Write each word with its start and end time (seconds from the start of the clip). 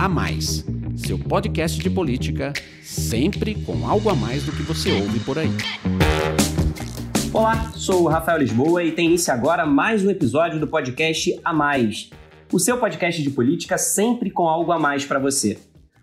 A 0.00 0.08
Mais, 0.08 0.64
seu 0.96 1.18
podcast 1.18 1.78
de 1.78 1.90
política, 1.90 2.54
sempre 2.82 3.54
com 3.54 3.86
algo 3.86 4.08
a 4.08 4.14
mais 4.14 4.42
do 4.42 4.50
que 4.50 4.62
você 4.62 4.90
ouve 4.92 5.20
por 5.20 5.38
aí. 5.38 5.50
Olá, 7.34 7.70
sou 7.74 8.04
o 8.04 8.08
Rafael 8.08 8.38
Lisboa 8.38 8.82
e 8.82 8.92
tem 8.92 9.08
início 9.08 9.30
agora 9.30 9.66
mais 9.66 10.02
um 10.02 10.08
episódio 10.08 10.58
do 10.58 10.66
podcast 10.66 11.38
A 11.44 11.52
Mais, 11.52 12.08
o 12.50 12.58
seu 12.58 12.78
podcast 12.78 13.22
de 13.22 13.28
política 13.28 13.76
sempre 13.76 14.30
com 14.30 14.48
algo 14.48 14.72
a 14.72 14.78
mais 14.78 15.04
para 15.04 15.18
você. 15.18 15.58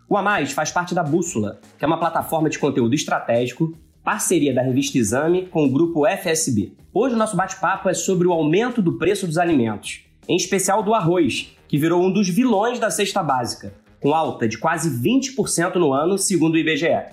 O 0.07 0.15
A 0.15 0.21
Mais 0.21 0.51
faz 0.51 0.69
parte 0.69 0.93
da 0.93 1.01
Bússola, 1.01 1.59
que 1.75 1.83
é 1.83 1.87
uma 1.87 1.99
plataforma 1.99 2.51
de 2.51 2.59
conteúdo 2.59 2.93
estratégico, 2.93 3.75
parceria 4.03 4.53
da 4.53 4.61
revista 4.61 4.99
Exame 4.99 5.47
com 5.47 5.65
o 5.65 5.71
grupo 5.71 6.05
FSB. 6.05 6.73
Hoje 6.93 7.15
o 7.15 7.17
nosso 7.17 7.35
bate-papo 7.35 7.89
é 7.89 7.95
sobre 7.95 8.27
o 8.27 8.31
aumento 8.31 8.79
do 8.79 8.99
preço 8.99 9.25
dos 9.25 9.39
alimentos, 9.39 10.05
em 10.29 10.35
especial 10.35 10.83
do 10.83 10.93
arroz, 10.93 11.51
que 11.67 11.79
virou 11.79 12.05
um 12.05 12.13
dos 12.13 12.29
vilões 12.29 12.77
da 12.77 12.91
cesta 12.91 13.23
básica 13.23 13.86
com 14.07 14.13
alta 14.13 14.47
de 14.47 14.57
quase 14.57 14.89
20% 14.89 15.75
no 15.75 15.91
ano, 15.91 16.17
segundo 16.17 16.53
o 16.55 16.57
IBGE. 16.57 17.07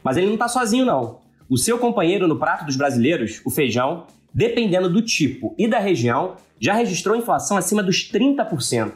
Mas 0.00 0.16
ele 0.16 0.26
não 0.26 0.34
está 0.34 0.46
sozinho, 0.46 0.84
não. 0.84 1.18
O 1.48 1.58
seu 1.58 1.76
companheiro 1.76 2.28
no 2.28 2.38
prato 2.38 2.64
dos 2.64 2.76
brasileiros, 2.76 3.40
o 3.44 3.50
feijão, 3.50 4.06
dependendo 4.32 4.88
do 4.88 5.02
tipo 5.02 5.56
e 5.58 5.66
da 5.66 5.80
região, 5.80 6.36
já 6.60 6.72
registrou 6.72 7.16
inflação 7.16 7.56
acima 7.56 7.82
dos 7.82 8.08
30%. 8.08 8.92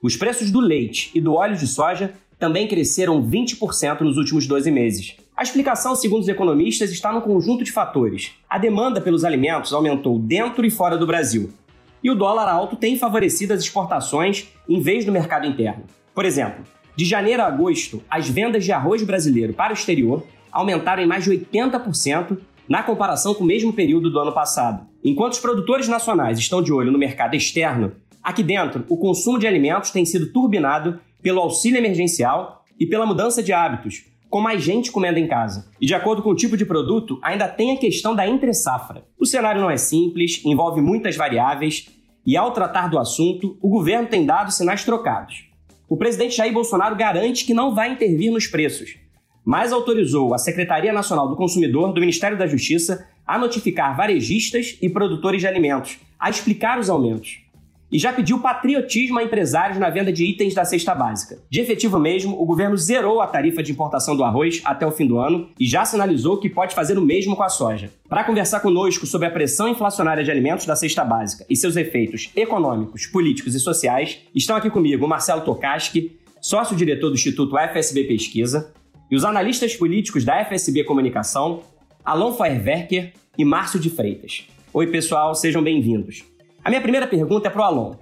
Os 0.00 0.14
preços 0.14 0.52
do 0.52 0.60
leite 0.60 1.10
e 1.12 1.20
do 1.20 1.34
óleo 1.34 1.56
de 1.56 1.66
soja 1.66 2.12
também 2.38 2.68
cresceram 2.68 3.20
20% 3.20 4.02
nos 4.02 4.16
últimos 4.16 4.46
12 4.46 4.70
meses. 4.70 5.16
A 5.36 5.42
explicação, 5.42 5.96
segundo 5.96 6.22
os 6.22 6.28
economistas, 6.28 6.92
está 6.92 7.12
no 7.12 7.20
conjunto 7.20 7.64
de 7.64 7.72
fatores. 7.72 8.30
A 8.48 8.58
demanda 8.58 9.00
pelos 9.00 9.24
alimentos 9.24 9.72
aumentou 9.72 10.20
dentro 10.20 10.64
e 10.64 10.70
fora 10.70 10.96
do 10.96 11.06
Brasil. 11.06 11.52
E 12.00 12.08
o 12.08 12.14
dólar 12.14 12.48
alto 12.48 12.76
tem 12.76 12.96
favorecido 12.96 13.52
as 13.52 13.60
exportações 13.60 14.46
em 14.68 14.80
vez 14.80 15.04
do 15.04 15.10
mercado 15.10 15.48
interno. 15.48 15.82
Por 16.16 16.24
exemplo, 16.24 16.64
de 16.96 17.04
janeiro 17.04 17.42
a 17.42 17.46
agosto, 17.46 18.02
as 18.10 18.28
vendas 18.28 18.64
de 18.64 18.72
arroz 18.72 19.02
brasileiro 19.02 19.52
para 19.52 19.72
o 19.72 19.76
exterior 19.76 20.26
aumentaram 20.50 21.02
em 21.02 21.06
mais 21.06 21.24
de 21.24 21.30
80% 21.30 22.38
na 22.66 22.82
comparação 22.82 23.34
com 23.34 23.44
o 23.44 23.46
mesmo 23.46 23.72
período 23.72 24.10
do 24.10 24.18
ano 24.18 24.32
passado. 24.32 24.86
Enquanto 25.04 25.34
os 25.34 25.38
produtores 25.38 25.86
nacionais 25.86 26.38
estão 26.38 26.62
de 26.62 26.72
olho 26.72 26.90
no 26.90 26.98
mercado 26.98 27.36
externo, 27.36 27.92
aqui 28.22 28.42
dentro 28.42 28.84
o 28.88 28.96
consumo 28.96 29.38
de 29.38 29.46
alimentos 29.46 29.90
tem 29.90 30.06
sido 30.06 30.32
turbinado 30.32 30.98
pelo 31.22 31.40
auxílio 31.40 31.78
emergencial 31.78 32.64
e 32.80 32.86
pela 32.86 33.06
mudança 33.06 33.42
de 33.42 33.52
hábitos, 33.52 34.04
com 34.30 34.40
mais 34.40 34.62
gente 34.62 34.90
comendo 34.90 35.18
em 35.18 35.28
casa. 35.28 35.70
E 35.80 35.86
de 35.86 35.94
acordo 35.94 36.22
com 36.22 36.30
o 36.30 36.34
tipo 36.34 36.56
de 36.56 36.64
produto, 36.64 37.20
ainda 37.22 37.46
tem 37.46 37.72
a 37.72 37.78
questão 37.78 38.14
da 38.14 38.26
entre-safra. 38.26 39.04
O 39.18 39.26
cenário 39.26 39.60
não 39.60 39.70
é 39.70 39.76
simples, 39.76 40.42
envolve 40.44 40.80
muitas 40.80 41.14
variáveis, 41.14 41.88
e 42.26 42.36
ao 42.36 42.50
tratar 42.50 42.88
do 42.88 42.98
assunto, 42.98 43.56
o 43.62 43.68
governo 43.68 44.08
tem 44.08 44.26
dado 44.26 44.50
sinais 44.50 44.84
trocados 44.84 45.45
o 45.88 45.96
presidente 45.96 46.36
Jair 46.36 46.52
Bolsonaro 46.52 46.96
garante 46.96 47.44
que 47.44 47.54
não 47.54 47.74
vai 47.74 47.92
intervir 47.92 48.30
nos 48.32 48.46
preços, 48.46 48.96
mas 49.44 49.72
autorizou 49.72 50.34
a 50.34 50.38
Secretaria 50.38 50.92
Nacional 50.92 51.28
do 51.28 51.36
Consumidor 51.36 51.92
do 51.92 52.00
Ministério 52.00 52.36
da 52.36 52.46
Justiça 52.46 53.08
a 53.26 53.38
notificar 53.38 53.96
varejistas 53.96 54.76
e 54.82 54.88
produtores 54.88 55.40
de 55.40 55.46
alimentos, 55.46 55.98
a 56.18 56.28
explicar 56.28 56.78
os 56.78 56.90
aumentos 56.90 57.45
e 57.90 57.98
já 57.98 58.12
pediu 58.12 58.40
patriotismo 58.40 59.18
a 59.18 59.22
empresários 59.22 59.78
na 59.78 59.90
venda 59.90 60.12
de 60.12 60.24
itens 60.24 60.54
da 60.54 60.64
cesta 60.64 60.94
básica. 60.94 61.38
De 61.48 61.60
efetivo 61.60 61.98
mesmo, 61.98 62.40
o 62.40 62.44
governo 62.44 62.76
zerou 62.76 63.20
a 63.20 63.26
tarifa 63.26 63.62
de 63.62 63.72
importação 63.72 64.16
do 64.16 64.24
arroz 64.24 64.60
até 64.64 64.86
o 64.86 64.90
fim 64.90 65.06
do 65.06 65.18
ano 65.18 65.48
e 65.58 65.66
já 65.66 65.84
sinalizou 65.84 66.38
que 66.38 66.50
pode 66.50 66.74
fazer 66.74 66.98
o 66.98 67.02
mesmo 67.02 67.36
com 67.36 67.42
a 67.42 67.48
soja. 67.48 67.90
Para 68.08 68.24
conversar 68.24 68.60
conosco 68.60 69.06
sobre 69.06 69.28
a 69.28 69.30
pressão 69.30 69.68
inflacionária 69.68 70.24
de 70.24 70.30
alimentos 70.30 70.66
da 70.66 70.76
cesta 70.76 71.04
básica 71.04 71.44
e 71.48 71.56
seus 71.56 71.76
efeitos 71.76 72.30
econômicos, 72.34 73.06
políticos 73.06 73.54
e 73.54 73.60
sociais, 73.60 74.18
estão 74.34 74.56
aqui 74.56 74.70
comigo 74.70 75.04
o 75.04 75.08
Marcelo 75.08 75.42
Tokaski, 75.42 76.18
sócio-diretor 76.40 77.08
do 77.08 77.14
Instituto 77.14 77.56
FSB 77.56 78.04
Pesquisa, 78.04 78.72
e 79.10 79.14
os 79.14 79.24
analistas 79.24 79.76
políticos 79.76 80.24
da 80.24 80.44
FSB 80.44 80.84
Comunicação, 80.84 81.62
Alon 82.04 82.32
Feuerwerker 82.32 83.12
e 83.38 83.44
Márcio 83.44 83.78
de 83.78 83.88
Freitas. 83.90 84.48
Oi, 84.72 84.86
pessoal, 84.88 85.34
sejam 85.34 85.62
bem-vindos. 85.62 86.35
A 86.66 86.68
minha 86.68 86.82
primeira 86.82 87.06
pergunta 87.06 87.46
é 87.46 87.50
para 87.50 87.60
o 87.60 87.64
Alon. 87.64 87.94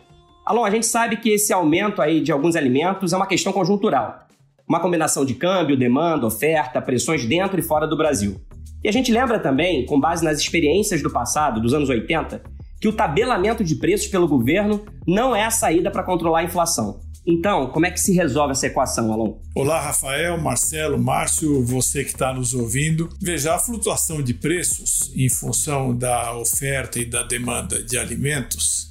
Alon, 0.46 0.64
a 0.64 0.70
gente 0.70 0.86
sabe 0.86 1.18
que 1.18 1.28
esse 1.28 1.52
aumento 1.52 2.00
aí 2.00 2.22
de 2.22 2.32
alguns 2.32 2.56
alimentos 2.56 3.12
é 3.12 3.16
uma 3.18 3.26
questão 3.26 3.52
conjuntural. 3.52 4.20
Uma 4.66 4.80
combinação 4.80 5.22
de 5.22 5.34
câmbio, 5.34 5.76
demanda, 5.76 6.26
oferta, 6.26 6.80
pressões 6.80 7.26
dentro 7.26 7.60
e 7.60 7.62
fora 7.62 7.86
do 7.86 7.94
Brasil. 7.94 8.40
E 8.82 8.88
a 8.88 8.90
gente 8.90 9.12
lembra 9.12 9.38
também, 9.38 9.84
com 9.84 10.00
base 10.00 10.24
nas 10.24 10.38
experiências 10.38 11.02
do 11.02 11.12
passado, 11.12 11.60
dos 11.60 11.74
anos 11.74 11.90
80, 11.90 12.42
que 12.80 12.88
o 12.88 12.92
tabelamento 12.94 13.62
de 13.62 13.74
preços 13.74 14.06
pelo 14.06 14.26
governo 14.26 14.82
não 15.06 15.36
é 15.36 15.44
a 15.44 15.50
saída 15.50 15.90
para 15.90 16.02
controlar 16.02 16.38
a 16.38 16.44
inflação. 16.44 17.00
Então, 17.26 17.68
como 17.68 17.86
é 17.86 17.90
que 17.90 17.98
se 17.98 18.12
resolve 18.12 18.52
essa 18.52 18.66
equação, 18.66 19.10
Alon? 19.10 19.38
Olá, 19.54 19.80
Rafael, 19.80 20.38
Marcelo, 20.38 20.98
Márcio, 20.98 21.64
você 21.64 22.04
que 22.04 22.10
está 22.10 22.34
nos 22.34 22.52
ouvindo. 22.52 23.08
Veja, 23.20 23.54
a 23.54 23.58
flutuação 23.58 24.22
de 24.22 24.34
preços 24.34 25.10
em 25.14 25.30
função 25.30 25.96
da 25.96 26.36
oferta 26.36 26.98
e 26.98 27.06
da 27.06 27.22
demanda 27.22 27.82
de 27.82 27.96
alimentos 27.96 28.90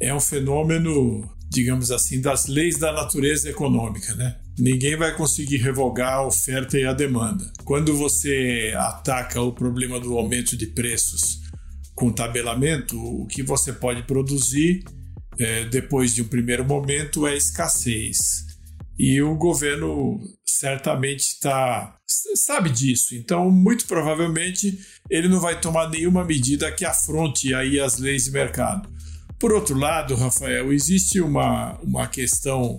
é 0.00 0.12
um 0.12 0.18
fenômeno, 0.18 1.30
digamos 1.48 1.92
assim, 1.92 2.20
das 2.20 2.46
leis 2.46 2.76
da 2.76 2.92
natureza 2.92 3.48
econômica, 3.48 4.16
né? 4.16 4.36
Ninguém 4.58 4.96
vai 4.96 5.14
conseguir 5.14 5.58
revogar 5.58 6.14
a 6.14 6.26
oferta 6.26 6.76
e 6.76 6.84
a 6.84 6.92
demanda. 6.92 7.52
Quando 7.64 7.96
você 7.96 8.74
ataca 8.76 9.40
o 9.40 9.52
problema 9.52 10.00
do 10.00 10.18
aumento 10.18 10.56
de 10.56 10.66
preços 10.66 11.40
com 11.94 12.10
tabelamento, 12.10 12.98
o 12.98 13.26
que 13.26 13.44
você 13.44 13.72
pode 13.72 14.02
produzir 14.02 14.82
é, 15.40 15.64
depois 15.64 16.14
de 16.14 16.22
um 16.22 16.28
primeiro 16.28 16.64
momento 16.64 17.26
é 17.26 17.36
escassez. 17.36 18.46
E 18.98 19.22
o 19.22 19.34
governo 19.34 20.20
certamente 20.46 21.20
está 21.20 21.96
sabe 22.34 22.70
disso. 22.70 23.14
Então, 23.14 23.50
muito 23.50 23.86
provavelmente, 23.86 24.78
ele 25.08 25.28
não 25.28 25.40
vai 25.40 25.58
tomar 25.58 25.88
nenhuma 25.88 26.24
medida 26.24 26.70
que 26.70 26.84
afronte 26.84 27.54
aí 27.54 27.80
as 27.80 27.98
leis 27.98 28.24
de 28.24 28.32
mercado. 28.32 28.88
Por 29.38 29.52
outro 29.52 29.76
lado, 29.78 30.14
Rafael, 30.14 30.72
existe 30.72 31.20
uma, 31.20 31.78
uma 31.80 32.06
questão 32.06 32.76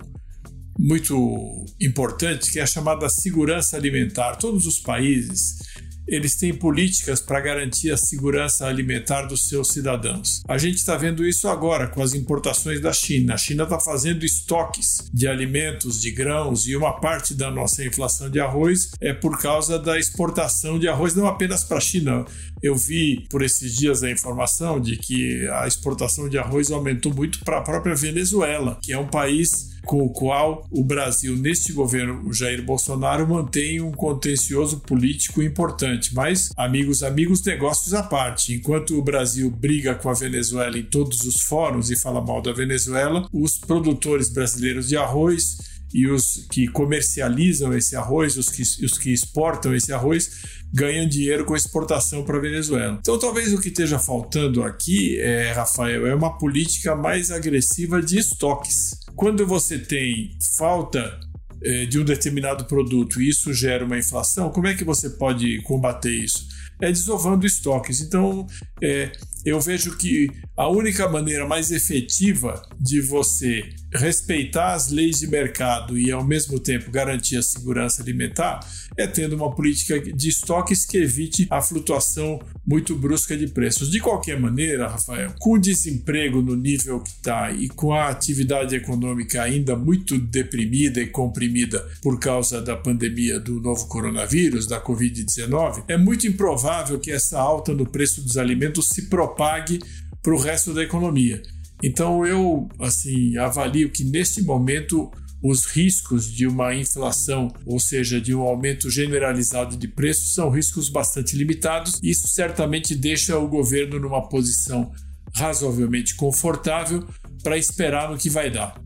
muito 0.78 1.64
importante 1.80 2.52
que 2.52 2.60
é 2.60 2.62
a 2.62 2.66
chamada 2.66 3.08
segurança 3.08 3.76
alimentar. 3.76 4.36
Todos 4.36 4.66
os 4.66 4.78
países 4.78 5.58
eles 6.06 6.36
têm 6.36 6.52
políticas 6.54 7.20
para 7.20 7.40
garantir 7.40 7.90
a 7.90 7.96
segurança 7.96 8.66
alimentar 8.66 9.22
dos 9.22 9.48
seus 9.48 9.68
cidadãos. 9.68 10.42
A 10.48 10.58
gente 10.58 10.76
está 10.76 10.96
vendo 10.96 11.26
isso 11.26 11.48
agora 11.48 11.86
com 11.86 12.02
as 12.02 12.14
importações 12.14 12.80
da 12.80 12.92
China. 12.92 13.34
A 13.34 13.38
China 13.38 13.64
está 13.64 13.78
fazendo 13.78 14.24
estoques 14.24 15.10
de 15.12 15.26
alimentos, 15.26 16.00
de 16.00 16.10
grãos 16.10 16.66
e 16.66 16.76
uma 16.76 17.00
parte 17.00 17.34
da 17.34 17.50
nossa 17.50 17.84
inflação 17.84 18.30
de 18.30 18.40
arroz 18.40 18.90
é 19.00 19.12
por 19.12 19.40
causa 19.40 19.78
da 19.78 19.98
exportação 19.98 20.78
de 20.78 20.88
arroz, 20.88 21.14
não 21.14 21.26
apenas 21.26 21.64
para 21.64 21.78
a 21.78 21.80
China. 21.80 22.24
Eu 22.62 22.76
vi 22.76 23.26
por 23.28 23.42
esses 23.42 23.74
dias 23.74 24.02
a 24.02 24.10
informação 24.10 24.80
de 24.80 24.96
que 24.96 25.46
a 25.48 25.66
exportação 25.66 26.28
de 26.28 26.38
arroz 26.38 26.70
aumentou 26.70 27.12
muito 27.12 27.40
para 27.40 27.58
a 27.58 27.62
própria 27.62 27.94
Venezuela, 27.94 28.78
que 28.82 28.92
é 28.92 28.98
um 28.98 29.08
país 29.08 29.71
com 29.84 30.02
o 30.02 30.10
qual 30.10 30.66
o 30.70 30.84
Brasil, 30.84 31.36
neste 31.36 31.72
governo 31.72 32.32
Jair 32.32 32.64
Bolsonaro, 32.64 33.28
mantém 33.28 33.80
um 33.80 33.92
contencioso 33.92 34.80
político 34.80 35.42
importante. 35.42 36.14
Mas, 36.14 36.50
amigos, 36.56 37.02
amigos, 37.02 37.42
negócios 37.44 37.92
à 37.94 38.02
parte. 38.02 38.54
Enquanto 38.54 38.98
o 38.98 39.02
Brasil 39.02 39.50
briga 39.50 39.94
com 39.94 40.08
a 40.08 40.14
Venezuela 40.14 40.78
em 40.78 40.84
todos 40.84 41.22
os 41.22 41.42
fóruns 41.42 41.90
e 41.90 41.98
fala 41.98 42.20
mal 42.20 42.40
da 42.40 42.52
Venezuela, 42.52 43.28
os 43.32 43.58
produtores 43.58 44.30
brasileiros 44.30 44.88
de 44.88 44.96
arroz 44.96 45.56
e 45.92 46.08
os 46.08 46.46
que 46.50 46.66
comercializam 46.68 47.76
esse 47.76 47.94
arroz, 47.94 48.36
os 48.36 48.48
que, 48.48 48.62
os 48.62 48.96
que 48.96 49.12
exportam 49.12 49.74
esse 49.74 49.92
arroz, 49.92 50.30
ganham 50.72 51.06
dinheiro 51.06 51.44
com 51.44 51.54
exportação 51.54 52.24
para 52.24 52.38
a 52.38 52.40
Venezuela. 52.40 52.96
Então, 52.98 53.18
talvez 53.18 53.52
o 53.52 53.60
que 53.60 53.68
esteja 53.68 53.98
faltando 53.98 54.62
aqui, 54.62 55.20
é, 55.20 55.52
Rafael, 55.52 56.06
é 56.06 56.14
uma 56.14 56.38
política 56.38 56.96
mais 56.96 57.30
agressiva 57.30 58.00
de 58.00 58.18
estoques. 58.18 59.01
Quando 59.16 59.46
você 59.46 59.78
tem 59.78 60.30
falta 60.56 61.18
é, 61.62 61.86
de 61.86 61.98
um 61.98 62.04
determinado 62.04 62.64
produto 62.64 63.20
e 63.20 63.28
isso 63.28 63.52
gera 63.52 63.84
uma 63.84 63.98
inflação, 63.98 64.50
como 64.50 64.66
é 64.66 64.74
que 64.74 64.84
você 64.84 65.10
pode 65.10 65.62
combater 65.62 66.12
isso? 66.12 66.46
É 66.80 66.90
desovando 66.90 67.46
estoques. 67.46 68.00
Então, 68.00 68.46
é, 68.82 69.12
eu 69.44 69.60
vejo 69.60 69.96
que 69.96 70.28
a 70.56 70.68
única 70.68 71.08
maneira 71.08 71.46
mais 71.46 71.70
efetiva 71.70 72.60
de 72.80 73.00
você 73.00 73.68
respeitar 73.94 74.74
as 74.74 74.90
leis 74.90 75.18
de 75.18 75.26
mercado 75.26 75.98
e 75.98 76.10
ao 76.10 76.24
mesmo 76.24 76.58
tempo 76.58 76.90
garantir 76.90 77.36
a 77.36 77.42
segurança 77.42 78.02
alimentar 78.02 78.60
é 78.96 79.06
tendo 79.06 79.36
uma 79.36 79.54
política 79.54 79.98
de 80.00 80.28
estoques 80.28 80.84
que 80.84 80.98
evite 80.98 81.46
a 81.50 81.60
flutuação 81.60 82.40
muito 82.66 82.94
brusca 82.94 83.36
de 83.36 83.46
preços. 83.46 83.90
De 83.90 84.00
qualquer 84.00 84.38
maneira, 84.38 84.88
Rafael, 84.88 85.34
com 85.38 85.54
o 85.54 85.58
desemprego 85.58 86.40
no 86.42 86.56
nível 86.56 87.00
que 87.00 87.10
está 87.10 87.50
e 87.50 87.68
com 87.68 87.92
a 87.92 88.08
atividade 88.08 88.74
econômica 88.74 89.42
ainda 89.42 89.76
muito 89.76 90.18
deprimida 90.18 91.00
e 91.00 91.06
comprimida 91.06 91.86
por 92.02 92.18
causa 92.18 92.60
da 92.60 92.76
pandemia 92.76 93.38
do 93.38 93.60
novo 93.60 93.86
coronavírus, 93.88 94.66
da 94.66 94.82
Covid-19, 94.82 95.84
é 95.88 95.96
muito 95.96 96.26
improvável 96.26 96.98
que 96.98 97.10
essa 97.10 97.38
alta 97.38 97.72
no 97.72 97.86
preço 97.86 98.22
dos 98.22 98.36
alimentos 98.36 98.88
se 98.88 99.08
propague 99.08 99.80
para 100.22 100.34
o 100.34 100.38
resto 100.38 100.72
da 100.72 100.82
economia. 100.82 101.42
Então 101.82 102.24
eu 102.26 102.68
assim 102.78 103.36
avalio 103.36 103.90
que 103.90 104.04
neste 104.04 104.42
momento 104.42 105.10
os 105.42 105.66
riscos 105.66 106.32
de 106.32 106.46
uma 106.46 106.72
inflação, 106.74 107.48
ou 107.66 107.80
seja, 107.80 108.20
de 108.20 108.32
um 108.32 108.42
aumento 108.42 108.88
generalizado 108.88 109.76
de 109.76 109.88
preços, 109.88 110.34
são 110.34 110.48
riscos 110.48 110.88
bastante 110.88 111.36
limitados. 111.36 111.98
Isso 112.02 112.28
certamente 112.28 112.94
deixa 112.94 113.36
o 113.36 113.48
governo 113.48 113.98
numa 113.98 114.28
posição 114.28 114.92
razoavelmente 115.34 116.14
confortável 116.14 117.04
para 117.42 117.58
esperar 117.58 118.10
no 118.10 118.16
que 118.16 118.30
vai 118.30 118.50
dar. 118.50 118.80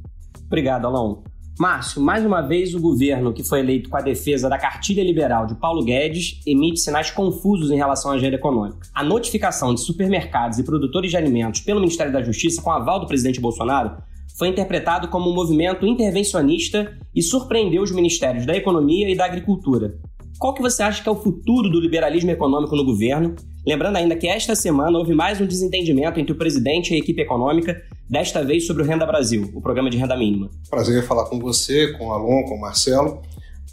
Obrigado, 0.46 0.86
Alon. 0.86 1.22
Márcio, 1.58 2.02
mais 2.02 2.22
uma 2.22 2.42
vez 2.42 2.74
o 2.74 2.80
governo 2.80 3.32
que 3.32 3.42
foi 3.42 3.60
eleito 3.60 3.88
com 3.88 3.96
a 3.96 4.02
defesa 4.02 4.46
da 4.46 4.58
cartilha 4.58 5.02
liberal 5.02 5.46
de 5.46 5.54
Paulo 5.54 5.82
Guedes 5.82 6.42
emite 6.46 6.80
sinais 6.80 7.10
confusos 7.10 7.70
em 7.70 7.76
relação 7.76 8.10
à 8.10 8.14
agenda 8.14 8.36
econômica. 8.36 8.86
A 8.94 9.02
notificação 9.02 9.72
de 9.72 9.80
supermercados 9.80 10.58
e 10.58 10.64
produtores 10.64 11.10
de 11.10 11.16
alimentos 11.16 11.62
pelo 11.62 11.80
Ministério 11.80 12.12
da 12.12 12.22
Justiça 12.22 12.60
com 12.60 12.70
aval 12.70 13.00
do 13.00 13.06
presidente 13.06 13.40
Bolsonaro 13.40 13.96
foi 14.38 14.48
interpretado 14.48 15.08
como 15.08 15.30
um 15.30 15.34
movimento 15.34 15.86
intervencionista 15.86 16.94
e 17.14 17.22
surpreendeu 17.22 17.82
os 17.82 17.90
ministérios 17.90 18.44
da 18.44 18.54
Economia 18.54 19.08
e 19.08 19.16
da 19.16 19.24
Agricultura. 19.24 19.98
Qual 20.38 20.52
que 20.52 20.60
você 20.60 20.82
acha 20.82 21.02
que 21.02 21.08
é 21.08 21.12
o 21.12 21.16
futuro 21.16 21.70
do 21.70 21.80
liberalismo 21.80 22.30
econômico 22.30 22.76
no 22.76 22.84
governo? 22.84 23.34
Lembrando 23.66 23.96
ainda 23.96 24.14
que 24.14 24.28
esta 24.28 24.54
semana 24.54 24.98
houve 24.98 25.14
mais 25.14 25.40
um 25.40 25.46
desentendimento 25.46 26.20
entre 26.20 26.32
o 26.32 26.36
presidente 26.36 26.92
e 26.92 26.96
a 26.96 26.98
equipe 26.98 27.22
econômica, 27.22 27.82
desta 28.08 28.44
vez 28.44 28.66
sobre 28.66 28.82
o 28.82 28.86
Renda 28.86 29.04
Brasil, 29.04 29.50
o 29.54 29.60
programa 29.60 29.90
de 29.90 29.96
renda 29.96 30.16
mínima. 30.16 30.50
Prazer 30.70 31.04
falar 31.04 31.26
com 31.26 31.38
você, 31.38 31.92
com 31.92 32.06
o 32.06 32.12
Alon, 32.12 32.44
com 32.44 32.54
o 32.54 32.60
Marcelo, 32.60 33.22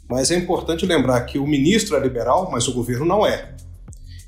mas 0.09 0.31
é 0.31 0.37
importante 0.37 0.85
lembrar 0.85 1.21
que 1.21 1.37
o 1.37 1.47
ministro 1.47 1.95
é 1.95 1.99
liberal, 1.99 2.49
mas 2.51 2.67
o 2.67 2.73
governo 2.73 3.05
não 3.05 3.25
é. 3.25 3.53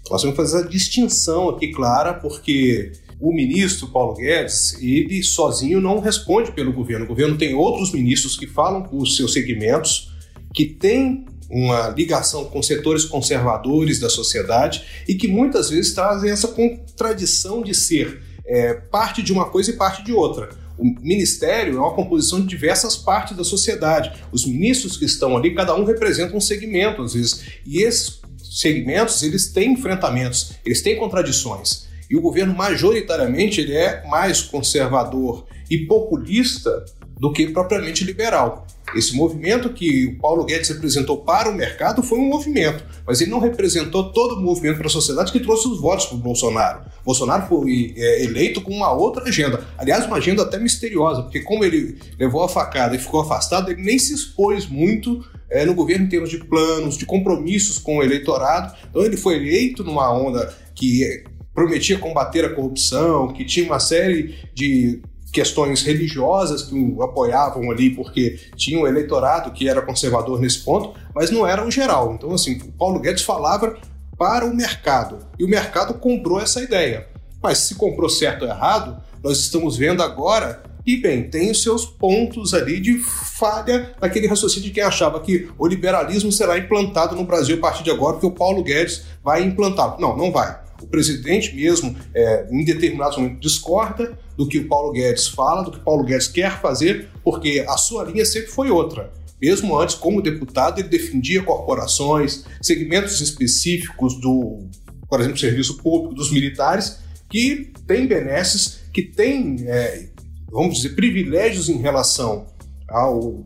Nós 0.10 0.22
vamos 0.22 0.38
fazer 0.38 0.60
a 0.60 0.68
distinção 0.68 1.50
aqui 1.50 1.72
clara, 1.72 2.14
porque 2.14 2.92
o 3.20 3.34
ministro 3.34 3.88
Paulo 3.88 4.14
Guedes, 4.14 4.78
ele 4.82 5.24
sozinho 5.24 5.82
não 5.82 6.00
responde 6.00 6.52
pelo 6.52 6.72
governo. 6.72 7.06
O 7.06 7.08
governo 7.08 7.38
tem 7.38 7.54
outros 7.56 7.92
ministros 7.92 8.38
que 8.38 8.46
falam 8.46 8.84
com 8.84 8.98
os 8.98 9.16
seus 9.16 9.34
segmentos, 9.34 10.12
que 10.54 10.66
têm 10.66 11.26
uma 11.50 11.90
ligação 11.90 12.46
com 12.46 12.62
setores 12.62 13.06
conservadores 13.06 14.00
da 14.00 14.10
sociedade 14.10 14.84
e 15.08 15.16
que 15.16 15.28
muitas 15.28 15.70
vezes 15.70 15.94
trazem 15.94 16.30
essa 16.30 16.48
contradição 16.48 17.62
de 17.62 17.74
ser 17.74 18.22
é, 18.46 18.74
parte 18.74 19.22
de 19.22 19.34
uma 19.34 19.50
coisa 19.50 19.72
e 19.72 19.76
parte 19.76 20.04
de 20.04 20.12
outra. 20.12 20.50
O 20.78 20.84
ministério 20.84 21.78
é 21.78 21.80
uma 21.80 21.94
composição 21.94 22.42
de 22.42 22.48
diversas 22.48 22.98
partes 22.98 23.36
da 23.36 23.44
sociedade. 23.44 24.22
Os 24.32 24.46
ministros 24.46 24.98
que 24.98 25.06
estão 25.06 25.38
ali, 25.38 25.56
cada 25.56 25.76
um 25.76 25.86
representa 25.86 26.36
um 26.36 26.42
segmento, 26.42 27.02
às 27.02 27.14
vezes, 27.14 27.44
e 27.66 27.82
esses 27.82 28.22
segmentos 28.44 29.24
eles 29.24 29.52
têm 29.52 29.74
enfrentamentos, 29.74 30.54
eles 30.66 30.82
têm 30.82 30.98
contradições. 30.98 31.88
E 32.10 32.16
o 32.16 32.22
governo, 32.22 32.54
majoritariamente, 32.54 33.62
ele 33.62 33.74
é 33.74 34.06
mais 34.08 34.42
conservador 34.42 35.46
e 35.70 35.80
populista 35.80 36.86
do 37.20 37.32
que 37.32 37.48
propriamente 37.48 38.04
liberal. 38.04 38.68
Esse 38.94 39.16
movimento 39.16 39.70
que 39.74 40.06
o 40.06 40.20
Paulo 40.20 40.46
Guedes 40.46 40.70
representou 40.70 41.18
para 41.18 41.50
o 41.50 41.56
mercado 41.56 42.04
foi 42.04 42.20
um 42.20 42.28
movimento, 42.28 42.84
mas 43.06 43.20
ele 43.20 43.32
não 43.32 43.40
representou 43.40 44.12
todo 44.12 44.36
o 44.36 44.42
movimento 44.42 44.78
para 44.78 44.88
a 44.88 44.90
sociedade 44.90 45.32
que 45.32 45.40
trouxe 45.40 45.68
os 45.68 45.82
votos 45.82 46.06
para 46.06 46.16
o 46.16 46.20
Bolsonaro. 46.20 46.86
Bolsonaro 47.04 47.48
foi 47.48 47.94
é, 47.98 48.24
eleito 48.24 48.62
com 48.62 48.72
uma 48.72 48.92
outra 48.94 49.24
agenda, 49.24 49.66
aliás, 49.78 50.06
uma 50.06 50.18
agenda 50.18 50.44
até 50.44 50.60
misteriosa, 50.60 51.24
porque 51.24 51.42
como 51.42 51.66
ele 51.66 51.98
levou 52.20 52.44
a 52.44 52.50
facada 52.50 52.96
e 52.96 53.00
ficou 53.00 53.22
afastado, 53.22 53.72
ele 53.72 53.82
nem 53.82 53.98
se 53.98 54.14
expôs 54.14 54.68
muito 54.68 55.26
é, 55.50 55.66
no 55.66 55.74
governo 55.74 56.06
em 56.06 56.10
termos 56.10 56.30
de 56.30 56.38
planos, 56.38 56.98
de 56.98 57.06
compromissos 57.06 57.78
com 57.78 57.98
o 57.98 58.04
eleitorado. 58.04 58.76
Então 58.90 59.04
ele 59.04 59.18
foi 59.18 59.36
eleito 59.36 59.84
numa 59.84 60.12
onda 60.12 60.54
que 60.74 61.24
prometia 61.54 61.98
combater 61.98 62.44
a 62.44 62.54
corrupção, 62.54 63.32
que 63.32 63.46
tinha 63.46 63.66
uma 63.66 63.80
série 63.80 64.36
de 64.54 65.02
questões 65.36 65.84
religiosas 65.84 66.62
que 66.62 66.74
o 66.74 67.04
apoiavam 67.04 67.70
ali, 67.70 67.90
porque 67.90 68.40
tinha 68.56 68.80
um 68.80 68.88
eleitorado 68.88 69.52
que 69.52 69.68
era 69.68 69.82
conservador 69.82 70.40
nesse 70.40 70.60
ponto, 70.60 70.98
mas 71.14 71.30
não 71.30 71.46
era 71.46 71.68
o 71.68 71.70
geral. 71.70 72.14
Então, 72.14 72.34
assim, 72.34 72.58
o 72.60 72.72
Paulo 72.72 73.02
Guedes 73.02 73.22
falava 73.22 73.78
para 74.18 74.46
o 74.46 74.56
mercado 74.56 75.20
e 75.38 75.44
o 75.44 75.48
mercado 75.50 75.96
comprou 75.96 76.40
essa 76.40 76.64
ideia. 76.64 77.10
Mas 77.44 77.58
se 77.58 77.76
comprou 77.76 78.10
certo 78.10 78.44
ou 78.44 78.48
errado, 78.48 78.96
nós 79.22 79.40
estamos 79.40 79.76
vendo 79.76 80.02
agora 80.02 80.64
e, 80.86 80.96
bem, 80.96 81.30
tem 81.30 81.52
os 81.52 81.62
seus 81.62 81.86
pontos 81.86 82.54
ali 82.54 82.80
de 82.80 82.98
falha 82.98 83.94
naquele 84.00 84.28
raciocínio 84.28 84.70
de 84.70 84.74
quem 84.74 84.84
achava 84.84 85.20
que 85.20 85.50
o 85.60 85.68
liberalismo 85.68 86.32
será 86.32 86.58
implantado 86.58 87.14
no 87.14 87.26
Brasil 87.26 87.58
a 87.58 87.60
partir 87.60 87.84
de 87.84 87.92
agora, 87.92 88.20
que 88.20 88.26
o 88.26 88.32
Paulo 88.32 88.64
Guedes 88.64 89.04
vai 89.22 89.44
implantar. 89.44 90.00
Não, 90.00 90.16
não 90.16 90.32
vai. 90.32 90.64
O 90.86 90.88
presidente 90.88 91.56
mesmo, 91.56 91.96
é, 92.14 92.48
em 92.52 92.64
determinados 92.64 93.18
momentos, 93.18 93.40
discorda 93.40 94.18
do 94.38 94.48
que 94.48 94.60
o 94.60 94.68
Paulo 94.68 94.92
Guedes 94.92 95.28
fala, 95.28 95.64
do 95.64 95.72
que 95.72 95.80
o 95.80 95.82
Paulo 95.82 96.04
Guedes 96.04 96.28
quer 96.28 96.62
fazer, 96.62 97.10
porque 97.24 97.66
a 97.68 97.76
sua 97.76 98.04
linha 98.04 98.24
sempre 98.24 98.52
foi 98.52 98.70
outra. 98.70 99.12
Mesmo 99.42 99.78
antes, 99.78 99.96
como 99.96 100.22
deputado, 100.22 100.80
ele 100.80 100.88
defendia 100.88 101.42
corporações, 101.42 102.46
segmentos 102.62 103.20
específicos 103.20 104.20
do, 104.22 104.70
por 105.10 105.20
exemplo, 105.20 105.40
serviço 105.40 105.78
público, 105.78 106.14
dos 106.14 106.32
militares, 106.32 107.00
que 107.30 107.74
têm 107.88 108.06
benesses, 108.06 108.82
que 108.94 109.02
têm, 109.02 109.58
é, 109.68 110.10
vamos 110.52 110.76
dizer, 110.76 110.96
privilégios 110.96 111.68
em 111.68 111.78
relação 111.78 112.46
ao 112.88 113.44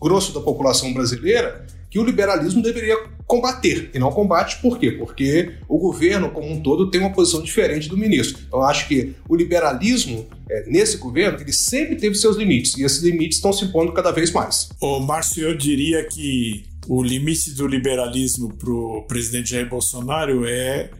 grosso 0.00 0.34
da 0.34 0.40
população 0.40 0.92
brasileira, 0.92 1.66
que 1.90 1.98
o 1.98 2.04
liberalismo 2.04 2.62
deveria 2.62 2.96
combater, 3.26 3.90
e 3.94 3.98
não 3.98 4.10
combate 4.10 4.60
por 4.60 4.78
quê? 4.78 4.92
Porque 4.92 5.54
o 5.68 5.78
governo 5.78 6.30
como 6.30 6.50
um 6.50 6.60
todo 6.60 6.90
tem 6.90 7.00
uma 7.00 7.12
posição 7.12 7.42
diferente 7.42 7.88
do 7.88 7.96
ministro. 7.96 8.42
Então 8.46 8.62
acho 8.62 8.88
que 8.88 9.14
o 9.28 9.36
liberalismo 9.36 10.26
é, 10.48 10.68
nesse 10.68 10.96
governo 10.96 11.40
ele 11.40 11.52
sempre 11.52 11.96
teve 11.96 12.14
seus 12.16 12.36
limites 12.36 12.76
e 12.76 12.82
esses 12.82 13.02
limites 13.02 13.38
estão 13.38 13.52
se 13.52 13.64
impondo 13.64 13.92
cada 13.92 14.10
vez 14.10 14.32
mais. 14.32 14.68
O 14.80 15.00
Márcio, 15.00 15.48
eu 15.48 15.56
diria 15.56 16.04
que 16.04 16.64
o 16.88 17.02
limite 17.02 17.52
do 17.52 17.66
liberalismo 17.66 18.52
para 18.54 18.70
o 18.70 19.02
presidente 19.02 19.50
Jair 19.50 19.68
Bolsonaro 19.68 20.44
é, 20.44 20.90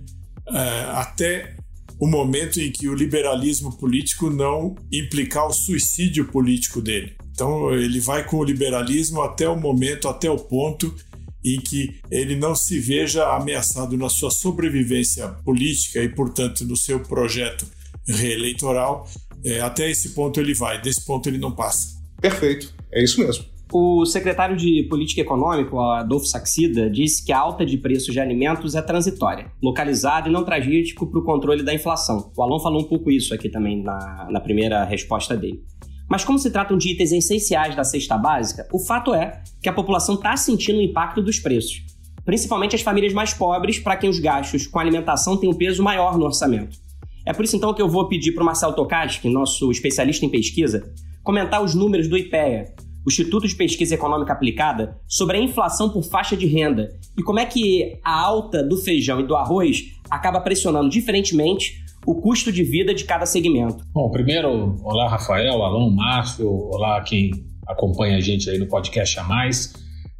é 0.48 0.84
até 0.92 1.54
o 1.98 2.06
momento 2.06 2.60
em 2.60 2.70
que 2.70 2.88
o 2.88 2.94
liberalismo 2.94 3.76
político 3.76 4.30
não 4.30 4.74
implicar 4.90 5.46
o 5.46 5.52
suicídio 5.52 6.26
político 6.26 6.80
dele. 6.80 7.14
Então 7.40 7.72
ele 7.72 8.00
vai 8.00 8.22
com 8.22 8.36
o 8.36 8.44
liberalismo 8.44 9.22
até 9.22 9.48
o 9.48 9.58
momento, 9.58 10.08
até 10.08 10.30
o 10.30 10.36
ponto 10.36 10.94
em 11.42 11.58
que 11.58 11.98
ele 12.10 12.36
não 12.36 12.54
se 12.54 12.78
veja 12.78 13.34
ameaçado 13.34 13.96
na 13.96 14.10
sua 14.10 14.30
sobrevivência 14.30 15.26
política 15.42 16.02
e, 16.02 16.08
portanto, 16.10 16.66
no 16.66 16.76
seu 16.76 17.00
projeto 17.00 17.64
reeleitoral. 18.06 19.08
É, 19.42 19.58
até 19.62 19.90
esse 19.90 20.10
ponto 20.10 20.38
ele 20.38 20.52
vai, 20.52 20.82
desse 20.82 21.06
ponto 21.06 21.30
ele 21.30 21.38
não 21.38 21.50
passa. 21.50 21.98
Perfeito, 22.20 22.74
é 22.92 23.02
isso 23.02 23.18
mesmo. 23.18 23.46
O 23.72 24.04
secretário 24.04 24.54
de 24.54 24.86
Política 24.90 25.22
Econômica, 25.22 25.74
Adolfo 26.00 26.26
Saxida, 26.26 26.90
disse 26.90 27.24
que 27.24 27.32
a 27.32 27.38
alta 27.38 27.64
de 27.64 27.78
preços 27.78 28.12
de 28.12 28.20
alimentos 28.20 28.74
é 28.74 28.82
transitória, 28.82 29.50
localizada 29.62 30.28
e 30.28 30.32
não 30.32 30.44
traz 30.44 30.66
risco 30.66 31.06
para 31.06 31.20
o 31.20 31.24
controle 31.24 31.62
da 31.62 31.72
inflação. 31.72 32.30
O 32.36 32.42
Alon 32.42 32.60
falou 32.60 32.82
um 32.82 32.86
pouco 32.86 33.10
isso 33.10 33.32
aqui 33.32 33.48
também 33.48 33.82
na, 33.82 34.28
na 34.30 34.40
primeira 34.40 34.84
resposta 34.84 35.34
dele. 35.34 35.64
Mas 36.10 36.24
como 36.24 36.40
se 36.40 36.50
tratam 36.50 36.76
de 36.76 36.90
itens 36.90 37.12
essenciais 37.12 37.76
da 37.76 37.84
cesta 37.84 38.18
básica, 38.18 38.66
o 38.72 38.80
fato 38.80 39.14
é 39.14 39.40
que 39.62 39.68
a 39.68 39.72
população 39.72 40.16
está 40.16 40.36
sentindo 40.36 40.80
o 40.80 40.82
impacto 40.82 41.22
dos 41.22 41.38
preços, 41.38 41.84
principalmente 42.24 42.74
as 42.74 42.82
famílias 42.82 43.12
mais 43.12 43.32
pobres, 43.32 43.78
para 43.78 43.96
quem 43.96 44.10
os 44.10 44.18
gastos 44.18 44.66
com 44.66 44.80
alimentação 44.80 45.36
têm 45.36 45.48
um 45.48 45.54
peso 45.54 45.84
maior 45.84 46.18
no 46.18 46.24
orçamento. 46.24 46.76
É 47.24 47.32
por 47.32 47.44
isso 47.44 47.54
então 47.54 47.72
que 47.72 47.80
eu 47.80 47.88
vou 47.88 48.08
pedir 48.08 48.32
para 48.32 48.42
o 48.42 48.46
Marcelo 48.46 48.74
Tokaski, 48.74 49.28
nosso 49.28 49.70
especialista 49.70 50.26
em 50.26 50.28
pesquisa, 50.28 50.92
comentar 51.22 51.62
os 51.62 51.76
números 51.76 52.08
do 52.08 52.18
IPEA, 52.18 52.74
o 53.06 53.08
Instituto 53.08 53.46
de 53.46 53.54
Pesquisa 53.54 53.94
Econômica 53.94 54.32
Aplicada, 54.32 54.98
sobre 55.06 55.38
a 55.38 55.40
inflação 55.40 55.90
por 55.90 56.02
faixa 56.02 56.36
de 56.36 56.44
renda 56.44 56.88
e 57.16 57.22
como 57.22 57.38
é 57.38 57.46
que 57.46 58.00
a 58.04 58.20
alta 58.20 58.64
do 58.64 58.76
feijão 58.76 59.20
e 59.20 59.26
do 59.26 59.36
arroz 59.36 59.84
acaba 60.10 60.40
pressionando 60.40 60.90
diferentemente 60.90 61.84
o 62.06 62.14
custo 62.14 62.50
de 62.50 62.62
vida 62.62 62.94
de 62.94 63.04
cada 63.04 63.26
segmento. 63.26 63.84
Bom, 63.92 64.10
primeiro, 64.10 64.76
olá 64.82 65.08
Rafael, 65.08 65.62
Alon, 65.62 65.90
Márcio, 65.90 66.48
olá 66.48 67.00
quem 67.02 67.30
acompanha 67.66 68.16
a 68.16 68.20
gente 68.20 68.48
aí 68.50 68.58
no 68.58 68.66
podcast 68.66 69.18
a 69.18 69.24
mais. 69.24 69.72